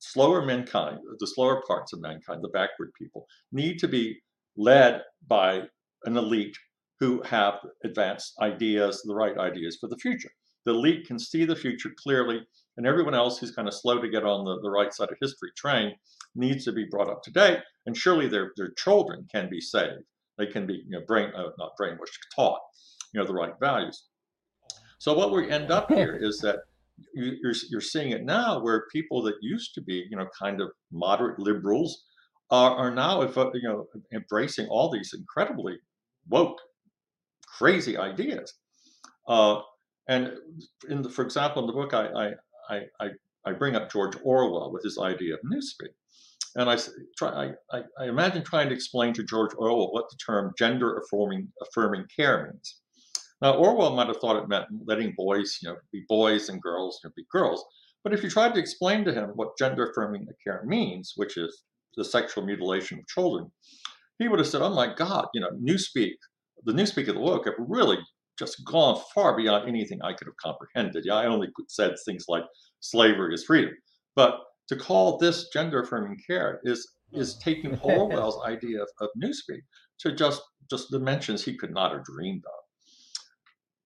slower 0.00 0.44
mankind, 0.44 0.98
the 1.18 1.26
slower 1.26 1.62
parts 1.66 1.92
of 1.92 2.00
mankind, 2.00 2.42
the 2.42 2.48
backward 2.48 2.90
people, 3.00 3.26
need 3.52 3.78
to 3.78 3.88
be 3.88 4.18
led 4.56 5.02
by 5.26 5.62
an 6.04 6.16
elite 6.16 6.56
who 7.00 7.22
have 7.22 7.54
advanced 7.84 8.34
ideas, 8.40 9.02
the 9.02 9.14
right 9.14 9.38
ideas 9.38 9.78
for 9.80 9.88
the 9.88 9.96
future. 9.96 10.30
The 10.68 10.74
elite 10.74 11.06
can 11.06 11.18
see 11.18 11.46
the 11.46 11.56
future 11.56 11.88
clearly, 11.96 12.46
and 12.76 12.86
everyone 12.86 13.14
else 13.14 13.38
who's 13.38 13.54
kind 13.54 13.66
of 13.66 13.72
slow 13.72 14.02
to 14.02 14.08
get 14.10 14.22
on 14.22 14.44
the, 14.44 14.60
the 14.60 14.68
right 14.68 14.92
side 14.92 15.08
of 15.10 15.16
history 15.18 15.48
train 15.56 15.94
needs 16.36 16.66
to 16.66 16.72
be 16.72 16.84
brought 16.90 17.08
up 17.08 17.22
to 17.22 17.30
date. 17.30 17.60
And 17.86 17.96
surely 17.96 18.28
their, 18.28 18.52
their 18.58 18.72
children 18.76 19.26
can 19.32 19.48
be 19.48 19.62
saved. 19.62 20.04
They 20.36 20.44
can 20.44 20.66
be, 20.66 20.74
you 20.86 20.90
know, 20.90 21.06
brain, 21.06 21.32
uh, 21.34 21.52
not 21.58 21.70
brainwashed, 21.80 22.18
taught, 22.36 22.60
you 23.14 23.18
know, 23.18 23.26
the 23.26 23.32
right 23.32 23.54
values. 23.58 24.08
So 24.98 25.14
what 25.14 25.32
we 25.32 25.50
end 25.50 25.70
up 25.70 25.90
here 25.90 26.18
is 26.20 26.38
that 26.40 26.58
you're, 27.14 27.54
you're 27.70 27.80
seeing 27.80 28.10
it 28.10 28.26
now 28.26 28.62
where 28.62 28.84
people 28.92 29.22
that 29.22 29.36
used 29.40 29.72
to 29.76 29.80
be, 29.80 30.04
you 30.10 30.18
know, 30.18 30.28
kind 30.38 30.60
of 30.60 30.68
moderate 30.92 31.38
liberals 31.38 32.04
are, 32.50 32.76
are 32.76 32.94
now, 32.94 33.22
you 33.22 33.62
know, 33.62 33.86
embracing 34.12 34.66
all 34.66 34.90
these 34.90 35.14
incredibly 35.18 35.78
woke, 36.28 36.58
crazy 37.56 37.96
ideas. 37.96 38.52
Uh, 39.26 39.60
and 40.08 40.32
in 40.88 41.02
the, 41.02 41.10
for 41.10 41.22
example, 41.22 41.62
in 41.62 41.66
the 41.66 41.72
book, 41.72 41.92
I, 41.92 42.32
I, 42.70 42.80
I, 43.00 43.08
I 43.44 43.52
bring 43.52 43.76
up 43.76 43.90
George 43.90 44.16
Orwell 44.22 44.72
with 44.72 44.82
his 44.82 44.98
idea 44.98 45.34
of 45.34 45.40
newspeak. 45.40 45.92
And 46.56 46.70
I, 46.70 46.78
try, 47.16 47.52
I, 47.70 47.82
I 48.00 48.08
imagine 48.08 48.42
trying 48.42 48.70
to 48.70 48.74
explain 48.74 49.12
to 49.14 49.22
George 49.22 49.52
Orwell 49.56 49.92
what 49.92 50.08
the 50.10 50.16
term 50.16 50.54
gender 50.58 50.98
affirming, 50.98 51.48
affirming 51.62 52.06
care 52.14 52.50
means. 52.50 52.80
Now, 53.42 53.54
Orwell 53.54 53.94
might 53.94 54.08
have 54.08 54.16
thought 54.16 54.42
it 54.42 54.48
meant 54.48 54.66
letting 54.86 55.14
boys, 55.16 55.58
you 55.62 55.68
know, 55.68 55.76
be 55.92 56.04
boys 56.08 56.48
and 56.48 56.60
girls, 56.60 56.98
you 57.02 57.08
know, 57.08 57.12
be 57.14 57.24
girls. 57.30 57.64
But 58.02 58.12
if 58.12 58.22
you 58.22 58.30
tried 58.30 58.54
to 58.54 58.60
explain 58.60 59.04
to 59.04 59.12
him 59.12 59.30
what 59.34 59.58
gender 59.58 59.90
affirming 59.90 60.26
care 60.42 60.62
means, 60.64 61.12
which 61.16 61.36
is 61.36 61.64
the 61.96 62.04
sexual 62.04 62.44
mutilation 62.44 62.98
of 62.98 63.06
children, 63.06 63.52
he 64.18 64.28
would 64.28 64.38
have 64.38 64.48
said, 64.48 64.62
"Oh 64.62 64.74
my 64.74 64.92
God, 64.92 65.26
you 65.34 65.40
know, 65.40 65.50
Newspeak, 65.50 66.16
the 66.64 66.72
Newspeak 66.72 67.08
of 67.08 67.14
the 67.14 67.20
woke 67.20 67.44
have 67.46 67.54
really 67.58 67.98
just 68.38 68.64
gone 68.64 69.00
far 69.14 69.36
beyond 69.36 69.68
anything 69.68 70.00
I 70.02 70.12
could 70.12 70.26
have 70.26 70.36
comprehended. 70.36 71.04
Yeah, 71.06 71.14
I 71.14 71.26
only 71.26 71.48
said 71.68 71.94
things 72.04 72.26
like 72.28 72.44
slavery 72.80 73.34
is 73.34 73.44
freedom, 73.44 73.74
but 74.14 74.40
to 74.68 74.76
call 74.76 75.18
this 75.18 75.48
gender 75.52 75.82
affirming 75.82 76.18
care 76.26 76.60
is 76.64 76.88
is 77.12 77.38
taking 77.38 77.78
Orwell's 77.82 78.40
idea 78.44 78.82
of, 78.82 78.88
of 79.00 79.08
Newspeak 79.22 79.62
to 80.00 80.12
just 80.12 80.42
just 80.70 80.90
dimensions 80.90 81.44
he 81.44 81.56
could 81.56 81.72
not 81.72 81.92
have 81.92 82.04
dreamed 82.04 82.44
of. 82.44 82.68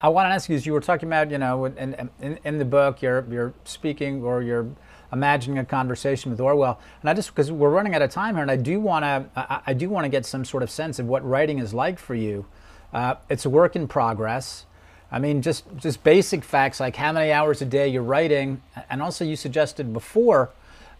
I 0.02 0.08
want 0.08 0.26
to 0.26 0.30
ask 0.34 0.48
you, 0.48 0.56
as 0.56 0.66
you 0.66 0.72
were 0.72 0.80
talking 0.80 1.08
about, 1.08 1.30
you 1.30 1.38
know, 1.38 1.64
in, 1.64 2.10
in, 2.20 2.38
in, 2.42 2.58
the 2.58 2.64
book, 2.64 3.02
you're, 3.02 3.24
you're 3.30 3.54
speaking 3.62 4.20
or 4.24 4.42
you're 4.42 4.66
imagining 5.12 5.58
a 5.58 5.64
conversation 5.64 6.32
with 6.32 6.40
Orwell, 6.40 6.80
and 7.00 7.08
I 7.08 7.14
just 7.14 7.28
because 7.28 7.52
we're 7.52 7.70
running 7.70 7.94
out 7.94 8.02
of 8.02 8.10
time 8.10 8.34
here, 8.34 8.42
and 8.42 8.50
I 8.50 8.56
do 8.56 8.80
want 8.80 9.04
to, 9.04 9.26
I, 9.36 9.60
I, 9.68 9.74
do 9.74 9.88
want 9.88 10.04
to 10.04 10.08
get 10.08 10.26
some 10.26 10.44
sort 10.44 10.64
of 10.64 10.70
sense 10.70 10.98
of 10.98 11.06
what 11.06 11.24
writing 11.24 11.60
is 11.60 11.72
like 11.72 12.00
for 12.00 12.16
you. 12.16 12.46
Uh, 12.92 13.14
it's 13.28 13.44
a 13.44 13.50
work 13.50 13.74
in 13.76 13.88
progress. 13.88 14.66
I 15.10 15.18
mean, 15.18 15.42
just 15.42 15.64
just 15.76 16.02
basic 16.04 16.42
facts 16.42 16.80
like 16.80 16.96
how 16.96 17.12
many 17.12 17.32
hours 17.32 17.60
a 17.60 17.66
day 17.66 17.88
you're 17.88 18.02
writing, 18.02 18.62
and 18.88 19.02
also 19.02 19.24
you 19.24 19.36
suggested 19.36 19.92
before, 19.92 20.50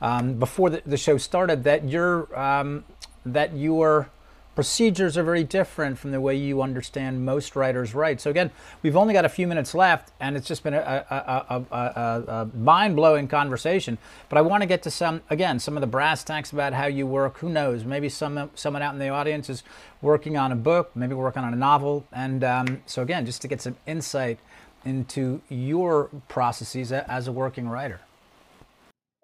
um, 0.00 0.34
before 0.34 0.68
the, 0.70 0.82
the, 0.84 0.98
show 0.98 1.16
started, 1.16 1.64
that 1.64 1.88
you're 1.88 2.38
um, 2.38 2.84
that 3.24 3.56
you're 3.56 4.10
procedures 4.54 5.16
are 5.16 5.22
very 5.22 5.44
different 5.44 5.98
from 5.98 6.10
the 6.10 6.20
way 6.20 6.34
you 6.36 6.62
understand 6.62 7.24
most 7.24 7.56
writers 7.56 7.94
write. 7.94 8.20
So 8.20 8.30
again, 8.30 8.50
we've 8.82 8.96
only 8.96 9.14
got 9.14 9.24
a 9.24 9.28
few 9.28 9.46
minutes 9.46 9.74
left, 9.74 10.12
and 10.20 10.36
it's 10.36 10.46
just 10.46 10.62
been 10.62 10.74
a, 10.74 10.78
a, 10.78 11.66
a, 11.70 12.22
a 12.28 12.56
mind-blowing 12.56 13.28
conversation. 13.28 13.98
But 14.28 14.38
I 14.38 14.42
want 14.42 14.62
to 14.62 14.66
get 14.66 14.82
to 14.82 14.90
some 14.90 15.22
again 15.30 15.58
some 15.58 15.76
of 15.76 15.80
the 15.80 15.86
brass 15.86 16.22
tacks 16.24 16.52
about 16.52 16.72
how 16.72 16.86
you 16.86 17.06
work. 17.06 17.38
Who 17.38 17.48
knows? 17.48 17.84
Maybe 17.84 18.08
some 18.08 18.50
someone 18.54 18.82
out 18.82 18.92
in 18.92 19.00
the 19.00 19.08
audience 19.08 19.48
is 19.48 19.62
working 20.00 20.36
on 20.36 20.52
a 20.52 20.56
book, 20.56 20.90
maybe 20.94 21.14
working 21.14 21.42
on 21.42 21.52
a 21.52 21.56
novel, 21.56 22.04
and 22.12 22.44
um, 22.44 22.82
so 22.86 23.02
again, 23.02 23.24
just 23.24 23.42
to 23.42 23.48
get 23.48 23.60
some 23.60 23.76
insight 23.86 24.38
into 24.84 25.40
your 25.48 26.10
processes 26.28 26.92
as 26.92 27.28
a 27.28 27.32
working 27.32 27.68
writer. 27.68 28.00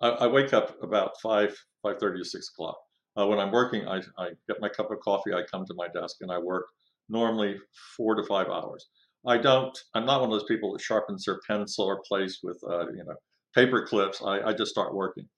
I, 0.00 0.08
I 0.08 0.26
wake 0.28 0.52
up 0.52 0.80
about 0.82 1.20
five 1.20 1.56
five 1.82 1.98
thirty 1.98 2.18
to 2.18 2.24
six 2.24 2.48
o'clock 2.48 2.78
uh, 3.18 3.26
when 3.26 3.38
I'm 3.38 3.50
working, 3.50 3.86
I, 3.88 4.00
I 4.18 4.30
get 4.46 4.60
my 4.60 4.68
cup 4.68 4.90
of 4.90 5.00
coffee, 5.00 5.32
I 5.32 5.42
come 5.50 5.66
to 5.66 5.74
my 5.74 5.88
desk, 5.88 6.18
and 6.20 6.30
I 6.30 6.38
work 6.38 6.66
normally 7.08 7.56
four 7.96 8.14
to 8.14 8.22
five 8.24 8.48
hours. 8.48 8.86
I 9.26 9.38
don't. 9.38 9.76
I'm 9.94 10.06
not 10.06 10.20
one 10.20 10.30
of 10.30 10.38
those 10.38 10.48
people 10.48 10.72
that 10.72 10.80
sharpens 10.80 11.24
their 11.24 11.40
pencil 11.46 11.86
or 11.86 12.02
plays 12.06 12.38
with 12.42 12.58
uh, 12.68 12.86
you 12.90 13.04
know 13.04 13.14
paper 13.54 13.86
clips. 13.86 14.22
I, 14.24 14.40
I 14.40 14.52
just 14.52 14.70
start 14.70 14.94
working, 14.94 15.28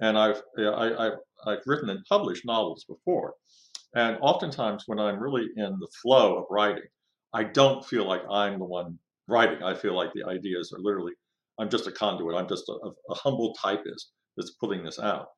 and 0.00 0.16
I've 0.16 0.40
I, 0.58 1.04
have 1.04 1.12
I've 1.46 1.62
written 1.66 1.90
and 1.90 2.04
published 2.08 2.46
novels 2.46 2.84
before, 2.88 3.34
and 3.96 4.16
oftentimes 4.20 4.84
when 4.86 5.00
I'm 5.00 5.20
really 5.20 5.48
in 5.56 5.76
the 5.80 5.88
flow 6.02 6.38
of 6.38 6.44
writing, 6.50 6.84
I 7.32 7.44
don't 7.44 7.84
feel 7.84 8.06
like 8.06 8.22
I'm 8.30 8.58
the 8.58 8.64
one 8.64 8.98
writing. 9.26 9.62
I 9.62 9.74
feel 9.74 9.96
like 9.96 10.12
the 10.14 10.24
ideas 10.24 10.72
are 10.72 10.80
literally, 10.80 11.12
I'm 11.58 11.68
just 11.70 11.88
a 11.88 11.92
conduit. 11.92 12.36
I'm 12.36 12.48
just 12.48 12.68
a, 12.68 12.90
a 13.10 13.14
humble 13.14 13.54
typist 13.54 14.12
that's 14.36 14.52
putting 14.52 14.84
this 14.84 15.00
out. 15.00 15.28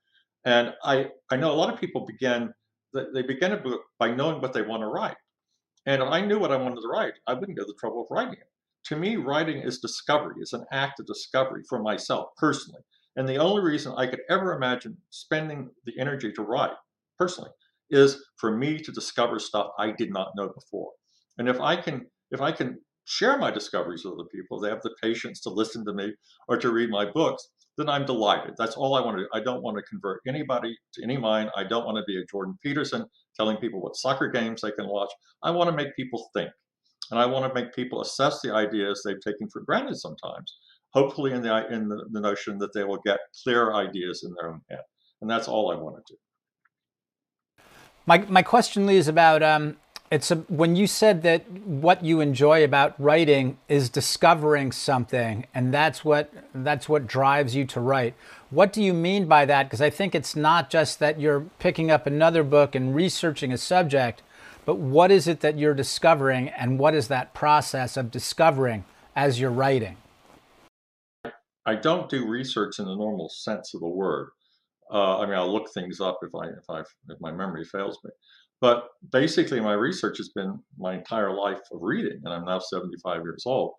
And 0.47 0.73
I, 0.85 1.09
I 1.31 1.37
know 1.37 1.51
a 1.51 1.55
lot 1.55 1.73
of 1.73 1.79
people 1.79 2.07
begin, 2.07 2.55
they 2.95 3.23
begin 3.23 3.53
a 3.53 3.57
book 3.57 3.83
by 3.99 4.15
knowing 4.15 4.41
what 4.41 4.53
they 4.53 4.63
want 4.63 4.83
to 4.83 4.87
write. 4.87 5.17
And 5.87 6.03
if 6.03 6.09
I 6.09 6.21
knew 6.21 6.39
what 6.39 6.53
I 6.53 6.57
wanted 6.57 6.81
to 6.81 6.89
write, 6.89 7.15
I 7.27 7.35
wouldn't 7.35 7.59
go 7.59 7.65
to 7.65 7.67
the 7.67 7.79
trouble 7.79 8.03
of 8.03 8.07
writing 8.11 8.35
it. 8.35 8.49
To 8.87 8.97
me, 8.97 9.17
writing 9.17 9.61
is 9.61 9.81
discovery, 9.81 10.37
it's 10.39 10.53
an 10.53 10.65
act 10.73 11.01
of 11.01 11.07
discovery 11.07 11.63
for 11.69 11.83
myself 11.83 12.29
personally. 12.37 12.81
And 13.17 13.29
the 13.29 13.39
only 13.39 13.63
reason 13.63 13.93
I 13.97 14.07
could 14.07 14.21
ever 14.31 14.53
imagine 14.53 14.97
spending 15.11 15.71
the 15.85 15.99
energy 15.99 16.33
to 16.33 16.43
write 16.43 16.73
personally 17.19 17.51
is 17.91 18.25
for 18.39 18.57
me 18.57 18.79
to 18.79 18.93
discover 18.93 19.39
stuff 19.39 19.71
I 19.79 19.93
did 19.93 20.13
not 20.13 20.33
know 20.37 20.49
before. 20.49 20.91
And 21.39 21.49
if 21.49 21.61
I 21.61 21.77
can, 21.77 22.07
if 22.31 22.41
I 22.41 22.53
can 22.53 22.79
share 23.05 23.39
my 23.39 23.51
discoveries 23.51 24.05
with 24.05 24.15
other 24.15 24.29
people, 24.33 24.61
they 24.61 24.69
have 24.69 24.83
the 24.83 24.95
patience 25.03 25.41
to 25.41 25.51
listen 25.51 25.85
to 25.87 25.93
me 25.93 26.13
or 26.49 26.57
to 26.57 26.73
read 26.73 26.91
my 26.91 27.11
books, 27.11 27.49
then 27.77 27.89
I'm 27.89 28.07
delighted. 28.07 28.55
That's 28.57 28.77
all 28.77 28.95
I 28.95 29.01
want 29.05 29.19
to 29.19 29.25
do. 29.25 29.29
I 29.35 29.41
don't 29.41 29.63
want 29.63 29.77
to 29.77 29.83
convert 29.83 30.21
anybody 30.27 30.77
to 30.95 31.03
any 31.03 31.17
mind. 31.17 31.51
I 31.57 31.65
don't 31.65 31.85
want 31.85 31.99
to 31.99 32.05
be 32.07 32.21
a 32.21 32.25
Jordan 32.27 32.59
Peterson 32.63 33.05
telling 33.37 33.57
people 33.59 33.81
what 33.81 33.97
soccer 33.97 34.29
games 34.29 34.63
they 34.63 34.71
can 34.71 34.89
watch. 34.89 35.11
I 35.43 35.51
want 35.51 35.69
to 35.69 35.77
make 35.77 35.95
people 35.95 36.31
think. 36.35 36.51
And 37.11 37.21
I 37.21 37.27
want 37.27 37.47
to 37.47 37.55
make 37.55 37.75
people 37.75 38.01
assess 38.03 38.41
the 38.41 38.53
ideas 38.53 39.03
they've 39.05 39.21
taken 39.21 39.49
for 39.49 39.61
granted 39.61 39.97
sometimes, 39.97 40.59
hopefully 40.91 41.33
in 41.33 41.43
the, 41.43 41.73
in 41.73 41.89
the, 41.89 42.05
the 42.11 42.21
notion 42.21 42.59
that 42.59 42.73
they 42.73 42.83
will 42.83 43.01
get 43.05 43.21
clear 43.45 43.75
ideas 43.75 44.25
in 44.25 44.35
their 44.35 44.51
own 44.51 44.61
head. 44.71 44.81
And 45.21 45.31
that's 45.31 45.47
all 45.47 45.71
I 45.71 45.77
want 45.77 46.05
to 46.05 46.15
do. 46.15 46.19
My, 48.07 48.19
my 48.29 48.43
question, 48.43 48.87
Lee, 48.87 48.97
is 48.97 49.09
about 49.09 49.43
um, 49.43 49.77
it's 50.11 50.31
a, 50.31 50.37
when 50.37 50.77
you 50.77 50.87
said 50.87 51.23
that 51.23 51.51
what 51.51 52.05
you 52.05 52.21
enjoy 52.21 52.63
about 52.63 52.95
writing 53.01 53.59
is 53.69 53.89
discovering 53.89 54.71
something, 54.71 55.47
and 55.55 55.75
that's 55.75 56.05
what 56.05 56.33
that's 56.55 56.89
what 56.89 57.07
drives 57.07 57.57
you 57.57 57.65
to 57.67 57.81
write. 57.81 58.15
What 58.51 58.73
do 58.73 58.83
you 58.83 58.93
mean 58.93 59.27
by 59.27 59.45
that? 59.47 59.65
Because 59.65 59.81
I 59.81 59.91
think 59.91 60.15
it's 60.15 60.37
not 60.37 60.71
just 60.71 61.01
that 61.01 61.21
you're 61.21 61.41
picking 61.59 61.91
up 61.91 62.07
another 62.07 62.45
book 62.45 62.75
and 62.75 62.95
researching 62.95 63.53
a 63.53 63.59
subject, 63.59 64.23
but 64.65 64.77
what 64.77 65.11
is 65.11 65.27
it 65.27 65.41
that 65.41 65.59
you're 65.59 65.75
discovering, 65.75 66.51
and 66.51 66.79
what 66.79 66.95
is 66.95 67.09
that 67.09 67.35
process 67.35 67.97
of 67.97 68.11
discovering 68.11 68.85
as 69.17 69.41
you're 69.41 69.51
writing? 69.51 69.97
I 71.67 71.75
don't 71.75 72.09
do 72.09 72.29
research 72.29 72.79
in 72.79 72.85
the 72.85 72.95
normal 72.95 73.29
sense 73.29 73.75
of 73.75 73.81
the 73.81 73.89
word. 73.89 74.29
Uh, 74.93 75.19
I 75.19 75.27
mean, 75.27 75.35
I'll 75.35 75.53
look 75.53 75.73
things 75.75 76.01
up 76.01 76.21
if 76.23 76.33
I 76.33 76.47
if 76.47 76.71
I 76.71 76.81
if 76.81 77.21
my 77.21 77.33
memory 77.33 77.65
fails 77.65 77.99
me. 78.05 78.11
But 78.61 78.89
basically, 79.13 79.61
my 79.61 79.75
research 79.75 80.17
has 80.19 80.31
been 80.31 80.59
my 80.79 80.95
entire 80.95 81.35
life 81.35 81.61
of 81.73 81.83
reading, 81.83 82.21
and 82.25 82.33
I'm 82.33 82.45
now 82.45 82.59
75 82.59 83.23
years 83.23 83.45
old. 83.47 83.75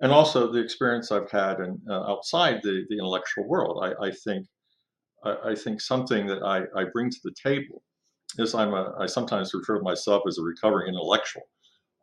And 0.00 0.12
also 0.12 0.52
the 0.52 0.60
experience 0.60 1.10
I've 1.10 1.30
had 1.30 1.56
uh, 1.90 1.92
outside 1.92 2.60
the, 2.62 2.84
the 2.88 2.96
intellectual 2.96 3.48
world. 3.48 3.82
I, 3.82 4.06
I 4.06 4.12
think 4.12 4.46
I, 5.24 5.50
I, 5.50 5.54
think 5.56 5.80
something 5.80 6.26
that 6.28 6.44
I, 6.44 6.58
I 6.80 6.84
bring 6.92 7.10
to 7.10 7.18
the 7.24 7.34
table 7.42 7.82
is 8.38 8.54
I'm 8.54 8.74
a 8.74 8.94
I 9.00 9.06
sometimes 9.06 9.52
refer 9.52 9.78
to 9.78 9.82
myself 9.82 10.22
as 10.28 10.38
a 10.38 10.42
recovering 10.42 10.88
intellectual. 10.88 11.42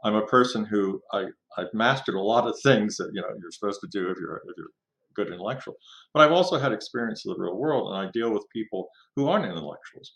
I'm 0.04 0.16
a 0.16 0.26
person 0.26 0.66
who 0.66 1.02
I, 1.14 1.26
I've 1.58 1.74
mastered 1.74 2.16
a 2.16 2.22
lot 2.22 2.48
of 2.48 2.60
things 2.64 2.98
that 2.98 3.12
you 3.14 3.22
know 3.22 3.30
you're 3.40 3.52
supposed 3.52 3.80
to 3.82 3.88
do 3.88 4.10
if 4.10 4.18
you're 4.18 4.42
if 4.48 4.58
you're 4.58 4.68
a 4.68 5.14
good 5.14 5.32
intellectual. 5.32 5.76
But 6.14 6.24
I've 6.24 6.34
also 6.34 6.60
had 6.60 6.74
experience 6.74 7.26
of 7.26 7.38
the 7.38 7.42
real 7.42 7.56
world, 7.56 7.94
and 7.94 8.06
I 8.06 8.12
deal 8.12 8.32
with 8.34 8.44
people 8.52 8.90
who 9.16 9.30
aren't 9.30 9.46
intellectuals. 9.46 10.16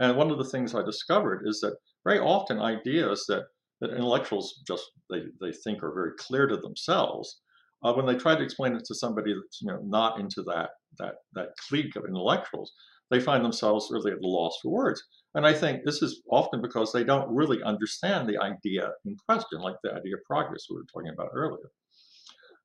And 0.00 0.16
one 0.16 0.30
of 0.30 0.38
the 0.38 0.44
things 0.44 0.74
I 0.74 0.82
discovered 0.82 1.42
is 1.46 1.60
that 1.60 1.76
very 2.04 2.18
often 2.18 2.58
ideas 2.58 3.24
that, 3.28 3.44
that 3.80 3.90
intellectuals 3.90 4.60
just 4.66 4.90
they, 5.10 5.24
they 5.40 5.52
think 5.52 5.82
are 5.82 5.94
very 5.94 6.12
clear 6.18 6.46
to 6.46 6.56
themselves, 6.56 7.40
uh, 7.84 7.92
when 7.92 8.06
they 8.06 8.16
try 8.16 8.34
to 8.34 8.42
explain 8.42 8.74
it 8.74 8.84
to 8.86 8.94
somebody 8.94 9.34
that's 9.34 9.60
you 9.60 9.68
know 9.68 9.80
not 9.84 10.18
into 10.20 10.42
that 10.42 10.70
that 10.98 11.14
that 11.34 11.50
clique 11.68 11.96
of 11.96 12.04
intellectuals, 12.06 12.72
they 13.10 13.20
find 13.20 13.44
themselves 13.44 13.88
really 13.90 14.12
at 14.12 14.18
a 14.18 14.26
loss 14.26 14.58
for 14.62 14.70
words. 14.70 15.02
And 15.34 15.46
I 15.46 15.52
think 15.52 15.84
this 15.84 16.02
is 16.02 16.22
often 16.30 16.60
because 16.60 16.92
they 16.92 17.04
don't 17.04 17.34
really 17.34 17.62
understand 17.62 18.28
the 18.28 18.38
idea 18.38 18.90
in 19.04 19.16
question, 19.28 19.60
like 19.60 19.76
the 19.82 19.92
idea 19.92 20.16
of 20.16 20.24
progress 20.26 20.66
we 20.68 20.76
were 20.76 20.86
talking 20.92 21.12
about 21.12 21.30
earlier. 21.34 21.70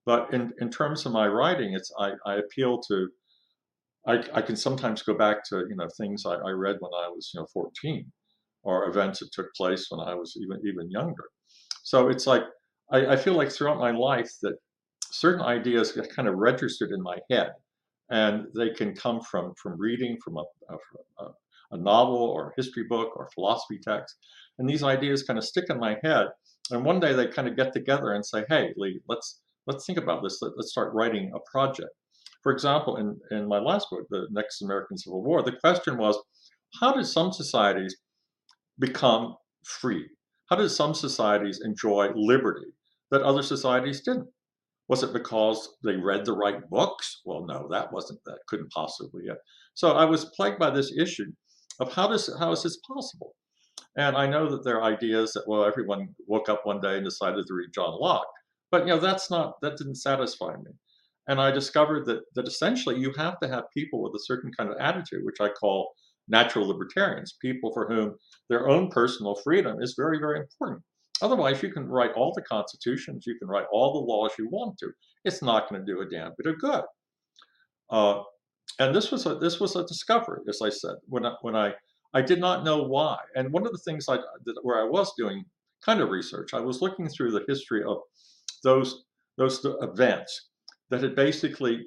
But 0.06 0.34
in, 0.34 0.52
in 0.60 0.70
terms 0.70 1.06
of 1.06 1.12
my 1.12 1.28
writing, 1.28 1.74
it's 1.74 1.92
I, 2.00 2.12
I 2.26 2.36
appeal 2.36 2.80
to 2.90 3.10
I, 4.08 4.24
I 4.34 4.42
can 4.42 4.56
sometimes 4.56 5.02
go 5.02 5.14
back 5.16 5.44
to 5.50 5.66
you 5.70 5.76
know 5.76 5.88
things 5.98 6.26
I, 6.26 6.36
I 6.36 6.52
read 6.52 6.78
when 6.80 6.92
I 6.94 7.10
was 7.10 7.32
you 7.34 7.40
know 7.40 7.48
14 7.54 8.12
or 8.64 8.90
events 8.90 9.20
that 9.20 9.32
took 9.32 9.54
place 9.56 9.88
when 9.90 10.06
I 10.06 10.14
was 10.16 10.38
even 10.42 10.60
even 10.66 10.92
younger. 10.92 11.26
So 11.84 12.10
it's 12.10 12.28
like 12.28 12.44
I, 12.92 13.14
I 13.14 13.16
feel 13.16 13.34
like 13.34 13.52
throughout 13.52 13.80
my 13.80 13.92
life 13.92 14.32
that 14.42 14.56
certain 15.12 15.42
ideas 15.42 15.92
get 15.92 16.14
kind 16.14 16.28
of 16.28 16.36
registered 16.36 16.92
in 16.92 17.02
my 17.02 17.18
head, 17.32 17.52
and 18.10 18.48
they 18.56 18.70
can 18.72 18.94
come 18.94 19.22
from 19.22 19.54
from 19.62 19.80
reading 19.80 20.18
from 20.24 20.38
a, 20.38 20.44
a, 20.70 21.28
a 21.72 21.78
novel 21.78 22.18
or 22.18 22.50
a 22.50 22.54
history 22.58 22.84
book 22.88 23.12
or 23.16 23.30
philosophy 23.34 23.80
text, 23.82 24.16
and 24.60 24.70
these 24.70 24.84
ideas 24.84 25.24
kind 25.24 25.40
of 25.40 25.46
stick 25.46 25.66
in 25.70 25.80
my 25.80 25.98
head. 26.04 26.28
And 26.72 26.84
one 26.84 27.00
day 27.00 27.14
they 27.14 27.28
kind 27.28 27.48
of 27.48 27.56
get 27.56 27.74
together 27.74 28.14
and 28.14 28.26
say, 28.26 28.44
"Hey, 28.50 28.74
Lee, 28.78 29.00
let's 29.08 29.42
let's 29.68 29.86
think 29.86 30.00
about 30.00 30.24
this. 30.24 30.40
Let, 30.42 30.54
us 30.60 30.70
start 30.72 30.94
writing 30.94 31.32
a 31.36 31.40
project." 31.52 31.90
For 32.46 32.52
example, 32.52 32.98
in, 32.98 33.20
in 33.32 33.48
my 33.48 33.58
last 33.58 33.88
book, 33.90 34.06
The 34.12 34.28
Next 34.30 34.62
American 34.62 35.00
Civil 35.00 35.24
War, 35.24 35.42
the 35.42 35.58
question 35.64 35.98
was 35.98 36.16
how 36.80 36.94
did 36.94 37.08
some 37.08 37.34
societies 37.34 37.98
become 38.78 39.36
free? 39.64 40.08
How 40.52 40.56
did 40.56 40.70
some 40.70 40.94
societies 40.94 41.62
enjoy 41.66 42.12
liberty 42.14 42.68
that 43.10 43.24
other 43.24 43.42
societies 43.42 44.02
didn't? 44.02 44.28
Was 44.88 45.02
it 45.02 45.12
because 45.12 45.76
they 45.84 45.96
read 45.96 46.24
the 46.24 46.38
right 46.38 46.70
books? 46.70 47.22
Well, 47.26 47.48
no, 47.48 47.68
that 47.72 47.92
wasn't 47.92 48.20
that 48.28 48.38
couldn't 48.48 48.72
possibly 48.72 49.24
yet. 49.26 49.38
So 49.74 49.94
I 49.94 50.06
was 50.06 50.32
plagued 50.38 50.60
by 50.60 50.70
this 50.70 50.96
issue 50.96 51.32
of 51.80 51.94
how 51.94 52.08
does 52.08 52.30
how 52.38 52.52
is 52.52 52.62
this 52.62 52.78
possible? 52.88 53.34
And 53.98 54.16
I 54.16 54.28
know 54.28 54.48
that 54.52 54.64
there 54.64 54.80
are 54.80 54.94
ideas 54.94 55.34
that 55.34 55.46
well, 55.48 55.66
everyone 55.66 56.14
woke 56.28 56.50
up 56.50 56.62
one 56.64 56.80
day 56.80 56.98
and 56.98 57.06
decided 57.06 57.48
to 57.48 57.54
read 57.56 57.74
John 57.74 58.00
Locke, 58.00 58.28
but 58.70 58.82
you 58.82 58.94
know 58.94 59.00
that's 59.00 59.32
not 59.32 59.60
that 59.62 59.78
didn't 59.78 59.96
satisfy 59.96 60.56
me. 60.58 60.74
And 61.28 61.42
I 61.42 61.52
discovered 61.52 62.06
that 62.06 62.22
that 62.36 62.48
essentially 62.48 62.98
you 63.00 63.12
have 63.18 63.40
to 63.40 63.48
have 63.48 63.72
people 63.76 64.02
with 64.02 64.14
a 64.14 64.24
certain 64.24 64.52
kind 64.58 64.70
of 64.70 64.78
attitude, 64.80 65.24
which 65.24 65.42
I 65.42 65.50
call 65.50 65.94
natural 66.28 66.68
libertarians, 66.68 67.38
people 67.42 67.72
for 67.74 67.88
whom 67.88 68.16
their 68.50 68.68
own 68.68 68.90
personal 68.90 69.36
freedom 69.36 69.82
is 69.82 69.96
very, 69.98 70.20
very 70.20 70.40
important. 70.40 70.82
Otherwise, 71.22 71.64
you 71.64 71.72
can 71.72 71.88
write 71.88 72.12
all 72.14 72.34
the 72.36 72.42
constitutions, 72.42 73.26
you 73.26 73.38
can 73.38 73.48
write 73.48 73.68
all 73.72 73.94
the 73.94 74.12
laws 74.12 74.32
you 74.38 74.50
want 74.50 74.78
to. 74.80 74.92
It's 75.24 75.42
not 75.42 75.70
going 75.70 75.86
to 75.86 75.92
do 75.92 76.02
a 76.02 76.10
damn 76.10 76.34
bit 76.38 76.52
of 76.52 76.60
good. 76.60 76.84
Uh, 77.90 78.22
and 78.80 78.94
this 78.94 79.12
was 79.12 79.26
a 79.26 79.36
this 79.36 79.60
was 79.60 79.76
a 79.76 79.86
discovery, 79.86 80.42
as 80.50 80.62
I 80.62 80.70
said, 80.70 80.96
when 81.08 81.26
I, 81.26 81.36
when 81.42 81.56
I 81.56 81.74
I 82.14 82.22
did 82.22 82.40
not 82.40 82.64
know 82.64 82.84
why. 82.84 83.18
And 83.36 83.52
one 83.52 83.66
of 83.66 83.72
the 83.72 83.80
things 83.80 84.08
I 84.10 84.18
where 84.64 84.82
I 84.82 84.88
was 84.88 85.14
doing 85.18 85.46
kind 85.86 86.02
of 86.02 86.10
research, 86.10 86.54
I 86.54 86.60
was 86.60 86.82
looking 86.82 87.08
through 87.08 87.32
the 87.32 87.46
history 87.48 87.84
of 87.84 87.98
those 88.64 89.06
those 89.38 89.66
events 89.82 90.50
that 90.90 91.02
had 91.02 91.16
basically 91.16 91.86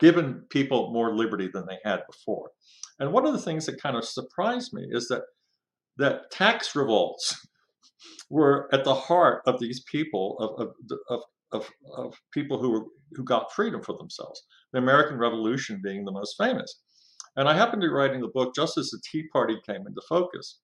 given 0.00 0.44
people 0.50 0.92
more 0.92 1.14
liberty 1.14 1.48
than 1.52 1.66
they 1.66 1.78
had 1.84 2.02
before. 2.10 2.50
And 2.98 3.12
one 3.12 3.26
of 3.26 3.32
the 3.32 3.40
things 3.40 3.66
that 3.66 3.82
kind 3.82 3.96
of 3.96 4.04
surprised 4.04 4.72
me 4.72 4.86
is 4.90 5.08
that 5.08 5.22
that 5.96 6.30
tax 6.30 6.74
revolts 6.74 7.46
were 8.30 8.68
at 8.72 8.84
the 8.84 8.94
heart 8.94 9.42
of 9.46 9.60
these 9.60 9.84
people 9.90 10.36
of, 10.40 10.68
of, 11.08 11.22
of, 11.50 11.70
of, 11.96 12.14
people 12.32 12.60
who 12.60 12.70
were 12.70 12.84
who 13.12 13.24
got 13.24 13.52
freedom 13.52 13.80
for 13.82 13.96
themselves. 13.96 14.42
The 14.72 14.78
American 14.78 15.18
Revolution 15.18 15.80
being 15.82 16.04
the 16.04 16.12
most 16.12 16.34
famous. 16.36 16.82
And 17.36 17.48
I 17.48 17.56
happened 17.56 17.82
to 17.82 17.88
be 17.88 17.92
writing 17.92 18.20
the 18.20 18.28
book 18.28 18.54
just 18.54 18.76
as 18.76 18.90
the 18.90 19.00
Tea 19.10 19.28
Party 19.32 19.56
came 19.66 19.86
into 19.86 20.00
focus. 20.08 20.60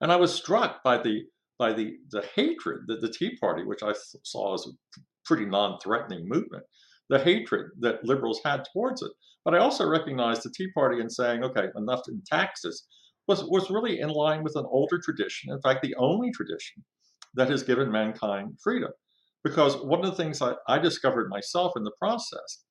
And 0.00 0.10
I 0.10 0.16
was 0.16 0.34
struck 0.34 0.82
by 0.82 0.98
the 0.98 1.24
by 1.58 1.72
the 1.72 1.94
the 2.10 2.24
hatred 2.34 2.84
that 2.86 3.00
the 3.00 3.12
Tea 3.12 3.36
Party, 3.36 3.64
which 3.64 3.82
I 3.82 3.92
saw 4.24 4.54
as 4.54 4.66
a 4.66 5.00
pretty 5.24 5.46
non-threatening 5.46 6.28
movement, 6.28 6.64
the 7.08 7.18
hatred 7.18 7.70
that 7.80 8.04
liberals 8.04 8.40
had 8.44 8.64
towards 8.72 9.02
it. 9.02 9.12
But 9.44 9.54
I 9.54 9.58
also 9.58 9.88
recognized 9.88 10.42
the 10.42 10.50
Tea 10.50 10.70
Party 10.72 11.00
in 11.00 11.10
saying, 11.10 11.42
okay, 11.44 11.68
enough 11.76 12.02
in 12.08 12.22
taxes, 12.26 12.86
was, 13.28 13.44
was 13.44 13.70
really 13.70 14.00
in 14.00 14.08
line 14.08 14.42
with 14.42 14.56
an 14.56 14.66
older 14.68 14.98
tradition, 14.98 15.52
in 15.52 15.60
fact, 15.60 15.82
the 15.82 15.94
only 15.96 16.30
tradition 16.30 16.82
that 17.34 17.48
has 17.48 17.62
given 17.62 17.90
mankind 17.90 18.58
freedom. 18.62 18.90
Because 19.44 19.76
one 19.76 20.04
of 20.04 20.10
the 20.10 20.16
things 20.16 20.40
I, 20.40 20.54
I 20.68 20.78
discovered 20.78 21.28
myself 21.28 21.72
in 21.76 21.82
the 21.82 21.92
process 21.98 22.64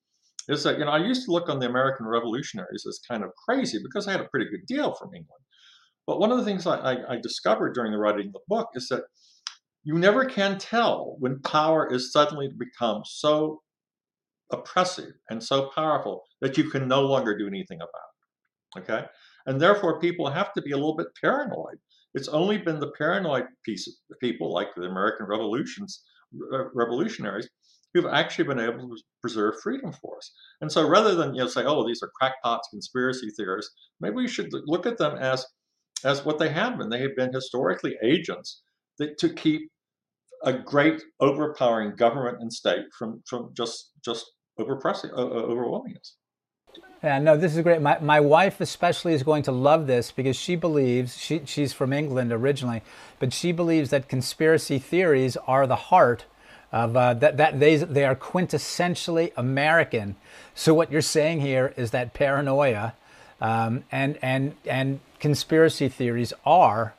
is 0.48 0.62
that, 0.64 0.78
you 0.78 0.84
know, 0.84 0.90
I 0.90 0.98
used 0.98 1.24
to 1.26 1.32
look 1.32 1.48
on 1.48 1.58
the 1.58 1.68
American 1.68 2.06
revolutionaries 2.06 2.84
as 2.88 3.00
kind 3.08 3.22
of 3.22 3.30
crazy 3.46 3.78
because 3.82 4.08
I 4.08 4.12
had 4.12 4.20
a 4.20 4.28
pretty 4.28 4.50
good 4.50 4.66
deal 4.66 4.94
from 4.94 5.14
England. 5.14 5.42
But 6.06 6.18
one 6.18 6.32
of 6.32 6.38
the 6.38 6.44
things 6.44 6.66
I, 6.66 6.76
I, 6.78 7.12
I 7.14 7.16
discovered 7.20 7.74
during 7.74 7.92
the 7.92 7.98
writing 7.98 8.28
of 8.28 8.32
the 8.32 8.40
book 8.48 8.70
is 8.74 8.88
that 8.88 9.04
you 9.84 9.98
never 9.98 10.24
can 10.24 10.58
tell 10.58 11.16
when 11.18 11.40
power 11.40 11.92
is 11.92 12.12
suddenly 12.12 12.48
become 12.56 13.02
so 13.04 13.62
oppressive 14.52 15.12
and 15.30 15.42
so 15.42 15.70
powerful 15.74 16.22
that 16.40 16.56
you 16.56 16.70
can 16.70 16.86
no 16.86 17.02
longer 17.02 17.36
do 17.36 17.46
anything 17.46 17.78
about. 17.78 18.82
Okay? 18.82 19.06
And 19.46 19.60
therefore, 19.60 20.00
people 20.00 20.30
have 20.30 20.52
to 20.54 20.62
be 20.62 20.72
a 20.72 20.76
little 20.76 20.96
bit 20.96 21.08
paranoid. 21.20 21.78
It's 22.14 22.28
only 22.28 22.58
been 22.58 22.78
the 22.78 22.92
paranoid 22.96 23.44
piece 23.64 23.88
of 23.88 23.94
people, 24.20 24.52
like 24.52 24.68
the 24.76 24.82
American 24.82 25.26
revolutions, 25.26 26.02
re- 26.32 26.66
revolutionaries 26.74 27.48
who've 27.94 28.06
actually 28.06 28.44
been 28.44 28.60
able 28.60 28.88
to 28.88 28.96
preserve 29.20 29.54
freedom 29.62 29.92
for 29.92 30.16
us. 30.16 30.32
And 30.60 30.70
so 30.70 30.88
rather 30.88 31.14
than 31.14 31.34
you 31.34 31.42
know 31.42 31.46
say, 31.48 31.64
oh, 31.64 31.86
these 31.86 32.02
are 32.02 32.10
crackpots, 32.20 32.68
conspiracy 32.70 33.30
theorists, 33.36 33.74
maybe 34.00 34.16
we 34.16 34.28
should 34.28 34.50
look 34.66 34.86
at 34.86 34.98
them 34.98 35.16
as 35.18 35.44
as 36.04 36.24
what 36.24 36.38
they 36.38 36.48
have 36.48 36.78
been. 36.78 36.88
They 36.88 37.02
have 37.02 37.16
been 37.16 37.32
historically 37.32 37.96
agents 38.02 38.62
that, 38.98 39.18
to 39.18 39.28
keep 39.28 39.70
a 40.44 40.52
great 40.52 41.02
overpowering 41.20 41.94
government 41.96 42.38
and 42.40 42.52
state 42.52 42.84
from 42.98 43.22
from 43.26 43.50
just 43.56 43.90
just 44.04 44.26
overpressing 44.58 45.10
uh, 45.12 45.22
overwhelming 45.22 45.96
us. 45.96 46.16
Yeah, 47.02 47.18
no, 47.18 47.36
this 47.36 47.56
is 47.56 47.62
great. 47.62 47.82
My, 47.82 47.98
my 47.98 48.20
wife 48.20 48.60
especially 48.60 49.12
is 49.12 49.24
going 49.24 49.42
to 49.44 49.52
love 49.52 49.88
this 49.88 50.12
because 50.12 50.36
she 50.36 50.54
believes 50.54 51.18
she, 51.18 51.42
she's 51.44 51.72
from 51.72 51.92
England 51.92 52.32
originally, 52.32 52.82
but 53.18 53.32
she 53.32 53.50
believes 53.50 53.90
that 53.90 54.08
conspiracy 54.08 54.78
theories 54.78 55.36
are 55.48 55.66
the 55.66 55.76
heart 55.76 56.26
of 56.70 56.96
uh, 56.96 57.12
that 57.14 57.36
that 57.36 57.60
they 57.60 57.76
they 57.76 58.04
are 58.04 58.16
quintessentially 58.16 59.32
American. 59.36 60.16
So 60.54 60.74
what 60.74 60.90
you're 60.90 61.02
saying 61.02 61.40
here 61.40 61.74
is 61.76 61.90
that 61.90 62.14
paranoia 62.14 62.94
um, 63.40 63.84
and 63.90 64.18
and 64.22 64.54
and 64.64 65.00
conspiracy 65.18 65.88
theories 65.88 66.32
are 66.46 66.94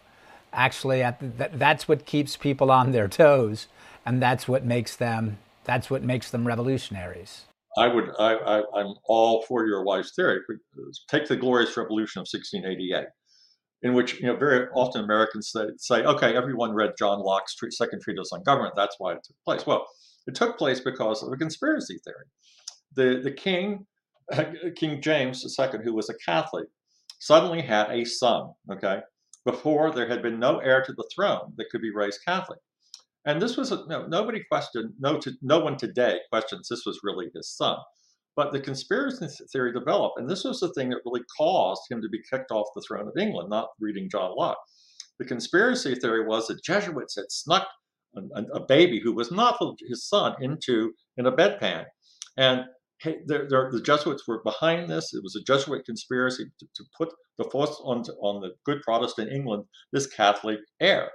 actually 0.54 1.04
that's 1.36 1.88
what 1.88 2.06
keeps 2.06 2.38
people 2.38 2.72
on 2.72 2.92
their 2.92 3.08
toes, 3.08 3.68
and 4.06 4.22
that's 4.22 4.48
what 4.48 4.64
makes 4.64 4.96
them 4.96 5.38
that's 5.66 5.90
what 5.90 6.04
makes 6.04 6.32
them 6.32 6.48
revolutionaries. 6.48 7.46
I 7.78 7.88
would 7.88 8.12
I, 8.20 8.62
I'm 8.76 8.94
all 9.06 9.44
for 9.44 9.66
your 9.66 9.84
wife's 9.84 10.14
theory. 10.16 10.40
Uh, 10.50 10.84
take 11.10 11.28
the 11.28 11.36
Glorious 11.36 11.76
Revolution 11.76 12.20
of 12.20 12.28
1688 12.32 13.08
in 13.84 13.94
which 13.94 14.20
you 14.20 14.28
know 14.28 14.36
very 14.36 14.68
often 14.74 15.04
Americans 15.04 15.52
say, 15.52 15.66
say, 15.78 16.04
okay, 16.04 16.36
everyone 16.36 16.74
read 16.74 16.94
John 16.98 17.20
Locke's 17.20 17.56
second 17.72 18.02
treatise 18.02 18.32
on 18.32 18.42
government. 18.44 18.74
That's 18.76 18.96
why 18.98 19.14
it 19.14 19.24
took 19.24 19.36
place. 19.46 19.68
Well, 19.68 19.86
it 20.26 20.36
took 20.36 20.58
place 20.58 20.80
because 20.80 21.22
of 21.22 21.32
a 21.32 21.38
conspiracy 21.38 22.00
theory. 22.04 22.26
The 22.96 23.22
the 23.22 23.32
king, 23.32 23.86
King 24.76 25.02
James 25.02 25.46
II, 25.60 25.80
who 25.84 25.94
was 25.94 26.10
a 26.10 26.16
Catholic, 26.26 26.68
suddenly 27.20 27.62
had 27.62 27.92
a 27.92 28.06
son. 28.06 28.54
Okay, 28.72 29.02
before 29.46 29.92
there 29.92 30.08
had 30.08 30.22
been 30.22 30.40
no 30.40 30.60
heir 30.60 30.82
to 30.84 30.94
the 30.94 31.10
throne 31.14 31.54
that 31.58 31.70
could 31.72 31.82
be 31.82 31.94
raised 31.94 32.20
Catholic. 32.26 32.60
And 33.26 33.42
this 33.42 33.56
was 33.56 33.72
a, 33.72 33.86
no, 33.88 34.06
nobody 34.06 34.44
questioned, 34.50 34.94
no, 35.00 35.18
to, 35.20 35.34
no 35.42 35.60
one 35.60 35.78
today 35.78 36.20
questions 36.30 36.68
this 36.68 36.86
was 36.86 37.00
really 37.04 37.30
his 37.34 37.50
son. 37.50 37.78
But 38.36 38.52
the 38.52 38.60
conspiracy 38.60 39.28
theory 39.52 39.72
developed, 39.72 40.20
and 40.20 40.30
this 40.30 40.44
was 40.44 40.60
the 40.60 40.74
thing 40.74 40.90
that 40.90 41.02
really 41.06 41.24
caused 41.38 41.84
him 41.90 42.02
to 42.02 42.10
be 42.10 42.22
kicked 42.30 42.52
off 42.52 42.68
the 42.74 42.82
throne 42.82 43.08
of 43.08 43.18
England, 43.18 43.50
not 43.50 43.70
reading 43.80 44.10
John 44.10 44.34
Locke. 44.36 44.58
The 45.20 45.26
conspiracy 45.26 45.94
theory 45.96 46.26
was 46.26 46.48
that 46.48 46.64
Jesuits 46.64 47.16
had 47.16 47.32
snuck 47.32 47.68
a, 48.16 48.42
a 48.56 48.66
baby 48.66 49.00
who 49.00 49.14
was 49.14 49.32
not 49.32 49.62
his 49.88 50.08
son 50.08 50.36
into 50.42 50.94
in 51.18 51.28
a 51.28 51.32
bedpan, 51.32 51.86
and 52.38 52.66
they're, 53.04 53.48
they're, 53.50 53.72
the 53.72 53.82
Jesuits 53.82 54.28
were 54.28 54.42
behind 54.44 54.90
this. 54.90 55.14
It 55.14 55.24
was 55.24 55.36
a 55.36 55.44
Jesuit 55.44 55.86
conspiracy 55.86 56.46
to, 56.60 56.68
to 56.76 56.84
put 56.98 57.14
the 57.38 57.50
force 57.50 57.80
on 57.84 58.04
on 58.22 58.42
the 58.42 58.52
good 58.66 58.82
Protestant 58.82 59.32
England 59.32 59.66
this 59.92 60.08
Catholic 60.08 60.60
heir, 60.80 61.12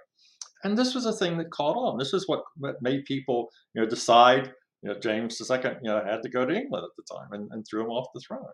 and 0.64 0.77
this 0.77 0.94
was 0.94 1.07
a 1.07 1.12
thing 1.12 1.38
that 1.38 1.51
caught 1.51 1.77
on. 1.77 1.98
This 1.98 2.12
is 2.12 2.29
what 2.29 2.42
made 2.81 3.05
people 3.05 3.48
you 3.74 3.83
know 3.83 3.88
decide 3.88 4.53
you 4.83 4.90
know, 4.90 4.98
James 4.98 5.40
II, 5.40 5.59
you 5.83 5.88
know, 5.88 6.03
had 6.05 6.22
to 6.22 6.29
go 6.29 6.44
to 6.44 6.55
England 6.55 6.85
at 6.85 6.96
the 6.96 7.14
time 7.14 7.33
and, 7.33 7.51
and 7.53 7.66
threw 7.66 7.83
him 7.83 7.90
off 7.90 8.09
the 8.14 8.20
throne. 8.20 8.46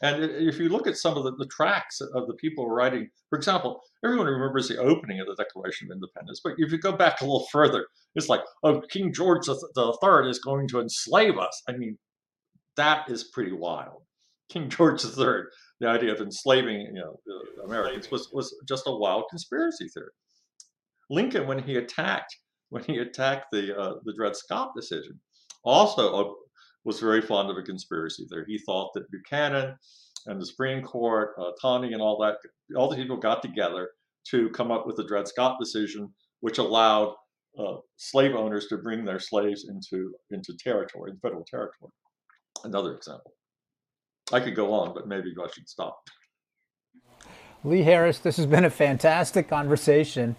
And 0.00 0.22
if 0.22 0.58
you 0.58 0.68
look 0.68 0.86
at 0.86 0.96
some 0.96 1.16
of 1.16 1.24
the, 1.24 1.34
the 1.36 1.46
tracks 1.46 2.00
of 2.00 2.28
the 2.28 2.34
people 2.34 2.68
writing, 2.68 3.08
for 3.30 3.36
example, 3.36 3.80
everyone 4.04 4.26
remembers 4.26 4.68
the 4.68 4.78
opening 4.78 5.20
of 5.20 5.26
the 5.26 5.34
Declaration 5.34 5.88
of 5.88 5.96
Independence, 5.96 6.40
but 6.42 6.54
if 6.56 6.70
you 6.70 6.78
go 6.78 6.92
back 6.92 7.20
a 7.20 7.24
little 7.24 7.46
further, 7.50 7.86
it's 8.14 8.28
like, 8.28 8.40
oh, 8.62 8.80
King 8.90 9.12
George 9.12 9.48
III 9.48 10.30
is 10.30 10.38
going 10.38 10.68
to 10.68 10.80
enslave 10.80 11.36
us. 11.36 11.62
I 11.68 11.72
mean, 11.72 11.98
that 12.78 13.10
is 13.10 13.24
pretty 13.24 13.52
wild. 13.52 14.02
King 14.48 14.70
George 14.70 15.04
III, 15.04 15.42
the 15.80 15.88
idea 15.88 16.12
of 16.12 16.20
enslaving 16.20 16.80
you 16.80 16.94
know 16.94 17.20
Americans 17.64 18.10
was 18.10 18.30
was 18.32 18.54
just 18.66 18.84
a 18.86 18.96
wild 18.96 19.24
conspiracy 19.28 19.88
theory. 19.88 20.10
Lincoln, 21.10 21.46
when 21.46 21.58
he 21.62 21.76
attacked 21.76 22.34
when 22.70 22.82
he 22.84 22.98
attacked 22.98 23.46
the 23.52 23.78
uh, 23.78 23.94
the 24.04 24.14
Dred 24.14 24.36
Scott 24.36 24.70
decision, 24.74 25.20
also 25.64 26.14
uh, 26.14 26.32
was 26.84 27.00
very 27.00 27.20
fond 27.20 27.50
of 27.50 27.58
a 27.58 27.62
conspiracy 27.62 28.26
theory. 28.30 28.44
He 28.46 28.58
thought 28.58 28.92
that 28.94 29.10
Buchanan 29.10 29.76
and 30.26 30.40
the 30.40 30.46
Supreme 30.46 30.82
Court, 30.82 31.34
uh, 31.38 31.50
Taney 31.62 31.92
and 31.92 32.02
all 32.02 32.18
that, 32.22 32.36
all 32.76 32.88
the 32.88 32.96
people 32.96 33.16
got 33.16 33.42
together 33.42 33.90
to 34.30 34.50
come 34.50 34.70
up 34.70 34.86
with 34.86 34.96
the 34.96 35.06
Dred 35.06 35.28
Scott 35.28 35.56
decision, 35.60 36.12
which 36.40 36.58
allowed 36.58 37.14
uh, 37.58 37.76
slave 37.96 38.34
owners 38.34 38.66
to 38.68 38.78
bring 38.78 39.04
their 39.04 39.18
slaves 39.18 39.66
into 39.68 40.14
into 40.30 40.56
territory, 40.56 41.10
in 41.10 41.18
federal 41.18 41.44
territory. 41.44 41.92
Another 42.64 42.94
example. 42.94 43.32
I 44.32 44.40
could 44.40 44.54
go 44.54 44.72
on, 44.74 44.94
but 44.94 45.08
maybe 45.08 45.34
I 45.42 45.48
should 45.52 45.68
stop. 45.68 45.98
Lee 47.64 47.82
Harris, 47.82 48.18
this 48.18 48.36
has 48.36 48.46
been 48.46 48.64
a 48.64 48.70
fantastic 48.70 49.48
conversation. 49.48 50.36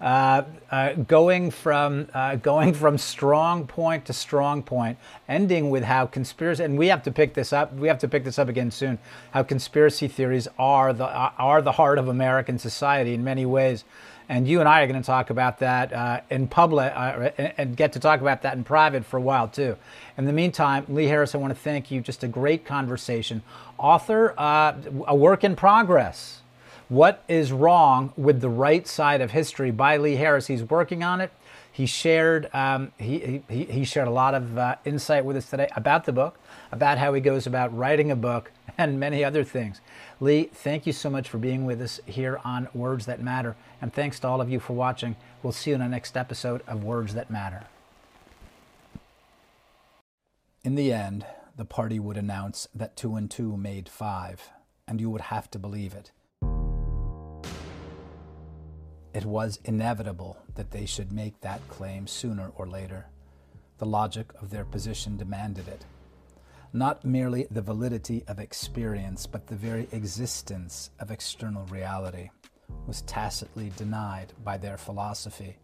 Uh, 0.00 0.42
uh, 0.72 0.94
going 0.94 1.48
from 1.48 2.08
uh, 2.12 2.34
going 2.34 2.74
from 2.74 2.98
strong 2.98 3.68
point 3.68 4.04
to 4.04 4.12
strong 4.12 4.60
point, 4.60 4.98
ending 5.28 5.70
with 5.70 5.84
how 5.84 6.06
conspiracy 6.06 6.64
and 6.64 6.76
we 6.76 6.88
have 6.88 7.04
to 7.04 7.12
pick 7.12 7.34
this 7.34 7.52
up. 7.52 7.72
We 7.74 7.86
have 7.86 7.98
to 7.98 8.08
pick 8.08 8.24
this 8.24 8.36
up 8.36 8.48
again 8.48 8.72
soon. 8.72 8.98
How 9.30 9.44
conspiracy 9.44 10.08
theories 10.08 10.48
are 10.58 10.92
the 10.92 11.06
are 11.06 11.62
the 11.62 11.70
heart 11.70 11.98
of 11.98 12.08
American 12.08 12.58
society 12.58 13.14
in 13.14 13.22
many 13.22 13.46
ways, 13.46 13.84
and 14.32 14.48
you 14.48 14.60
and 14.60 14.68
I 14.68 14.80
are 14.80 14.86
going 14.86 15.00
to 15.00 15.06
talk 15.06 15.28
about 15.28 15.58
that 15.58 15.92
uh, 15.92 16.22
in 16.30 16.48
public 16.48 16.90
and 16.96 17.76
get 17.76 17.92
to 17.92 18.00
talk 18.00 18.22
about 18.22 18.40
that 18.42 18.56
in 18.56 18.64
private 18.64 19.04
for 19.04 19.18
a 19.18 19.20
while 19.20 19.46
too. 19.46 19.76
In 20.16 20.24
the 20.24 20.32
meantime, 20.32 20.86
Lee 20.88 21.04
Harris, 21.04 21.34
I 21.34 21.38
want 21.38 21.52
to 21.52 21.60
thank 21.60 21.90
you. 21.90 22.00
Just 22.00 22.24
a 22.24 22.28
great 22.28 22.64
conversation. 22.64 23.42
Author, 23.76 24.32
a 24.38 25.14
work 25.14 25.44
in 25.44 25.54
progress. 25.54 26.40
What 26.88 27.22
is 27.28 27.52
Wrong 27.52 28.14
with 28.16 28.40
the 28.40 28.48
Right 28.48 28.88
Side 28.88 29.20
of 29.20 29.32
History 29.32 29.70
by 29.70 29.98
Lee 29.98 30.16
Harris. 30.16 30.46
He's 30.46 30.64
working 30.64 31.04
on 31.04 31.20
it. 31.20 31.30
He 31.70 31.84
shared 31.84 32.48
um, 32.54 32.92
he, 32.98 33.42
he, 33.50 33.64
he 33.64 33.84
shared 33.84 34.08
a 34.08 34.12
lot 34.12 34.34
of 34.34 34.56
uh, 34.56 34.76
insight 34.86 35.26
with 35.26 35.36
us 35.36 35.50
today 35.50 35.68
about 35.76 36.04
the 36.04 36.12
book, 36.12 36.38
about 36.70 36.96
how 36.96 37.12
he 37.12 37.20
goes 37.20 37.46
about 37.46 37.76
writing 37.76 38.10
a 38.10 38.16
book, 38.16 38.50
and 38.78 38.98
many 38.98 39.24
other 39.24 39.44
things. 39.44 39.82
Lee, 40.22 40.44
thank 40.44 40.86
you 40.86 40.92
so 40.92 41.10
much 41.10 41.28
for 41.28 41.38
being 41.38 41.64
with 41.64 41.82
us 41.82 41.98
here 42.06 42.40
on 42.44 42.68
Words 42.74 43.06
That 43.06 43.20
Matter, 43.20 43.56
and 43.80 43.92
thanks 43.92 44.20
to 44.20 44.28
all 44.28 44.40
of 44.40 44.48
you 44.48 44.60
for 44.60 44.72
watching. 44.72 45.16
We'll 45.42 45.52
see 45.52 45.70
you 45.70 45.74
in 45.74 45.80
the 45.80 45.88
next 45.88 46.16
episode 46.16 46.62
of 46.68 46.84
Words 46.84 47.14
That 47.14 47.28
Matter. 47.28 47.64
In 50.62 50.76
the 50.76 50.92
end, 50.92 51.26
the 51.56 51.64
party 51.64 51.98
would 51.98 52.16
announce 52.16 52.68
that 52.72 52.94
two 52.94 53.16
and 53.16 53.28
two 53.28 53.56
made 53.56 53.88
five, 53.88 54.48
and 54.86 55.00
you 55.00 55.10
would 55.10 55.22
have 55.22 55.50
to 55.50 55.58
believe 55.58 55.92
it. 55.92 56.12
It 59.12 59.24
was 59.24 59.58
inevitable 59.64 60.38
that 60.54 60.70
they 60.70 60.86
should 60.86 61.10
make 61.10 61.40
that 61.40 61.66
claim 61.66 62.06
sooner 62.06 62.52
or 62.54 62.68
later. 62.68 63.06
The 63.78 63.86
logic 63.86 64.30
of 64.40 64.50
their 64.50 64.64
position 64.64 65.16
demanded 65.16 65.66
it. 65.66 65.84
Not 66.74 67.04
merely 67.04 67.46
the 67.50 67.60
validity 67.60 68.24
of 68.28 68.38
experience, 68.38 69.26
but 69.26 69.46
the 69.46 69.56
very 69.56 69.88
existence 69.92 70.90
of 71.00 71.10
external 71.10 71.66
reality 71.66 72.30
was 72.86 73.02
tacitly 73.02 73.70
denied 73.76 74.32
by 74.42 74.56
their 74.56 74.78
philosophy. 74.78 75.58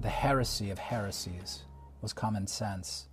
The 0.00 0.08
heresy 0.08 0.70
of 0.70 0.78
heresies 0.78 1.64
was 2.00 2.14
common 2.14 2.46
sense. 2.46 3.08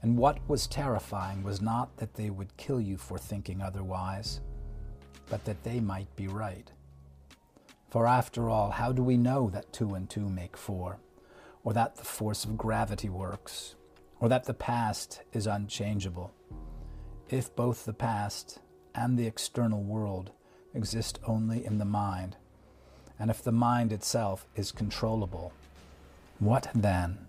And 0.00 0.16
what 0.16 0.38
was 0.48 0.66
terrifying 0.66 1.42
was 1.42 1.60
not 1.60 1.96
that 1.98 2.14
they 2.14 2.30
would 2.30 2.56
kill 2.56 2.80
you 2.80 2.96
for 2.96 3.18
thinking 3.18 3.60
otherwise, 3.60 4.40
but 5.28 5.44
that 5.44 5.62
they 5.62 5.78
might 5.78 6.14
be 6.16 6.26
right. 6.26 6.72
For 7.90 8.06
after 8.06 8.48
all, 8.48 8.70
how 8.70 8.92
do 8.92 9.02
we 9.02 9.18
know 9.18 9.50
that 9.50 9.74
two 9.74 9.94
and 9.94 10.08
two 10.08 10.30
make 10.30 10.56
four, 10.56 11.00
or 11.64 11.74
that 11.74 11.96
the 11.96 12.04
force 12.04 12.44
of 12.44 12.56
gravity 12.56 13.10
works, 13.10 13.74
or 14.20 14.28
that 14.28 14.44
the 14.44 14.54
past 14.54 15.22
is 15.32 15.46
unchangeable, 15.46 16.32
if 17.28 17.54
both 17.54 17.84
the 17.84 17.92
past 17.92 18.58
and 18.94 19.18
the 19.18 19.26
external 19.26 19.82
world 19.82 20.30
exist 20.74 21.18
only 21.26 21.64
in 21.64 21.78
the 21.78 21.84
mind, 21.84 22.36
and 23.18 23.30
if 23.30 23.42
the 23.42 23.52
mind 23.52 23.92
itself 23.92 24.46
is 24.56 24.72
controllable? 24.72 25.52
What 26.38 26.68
then? 26.74 27.27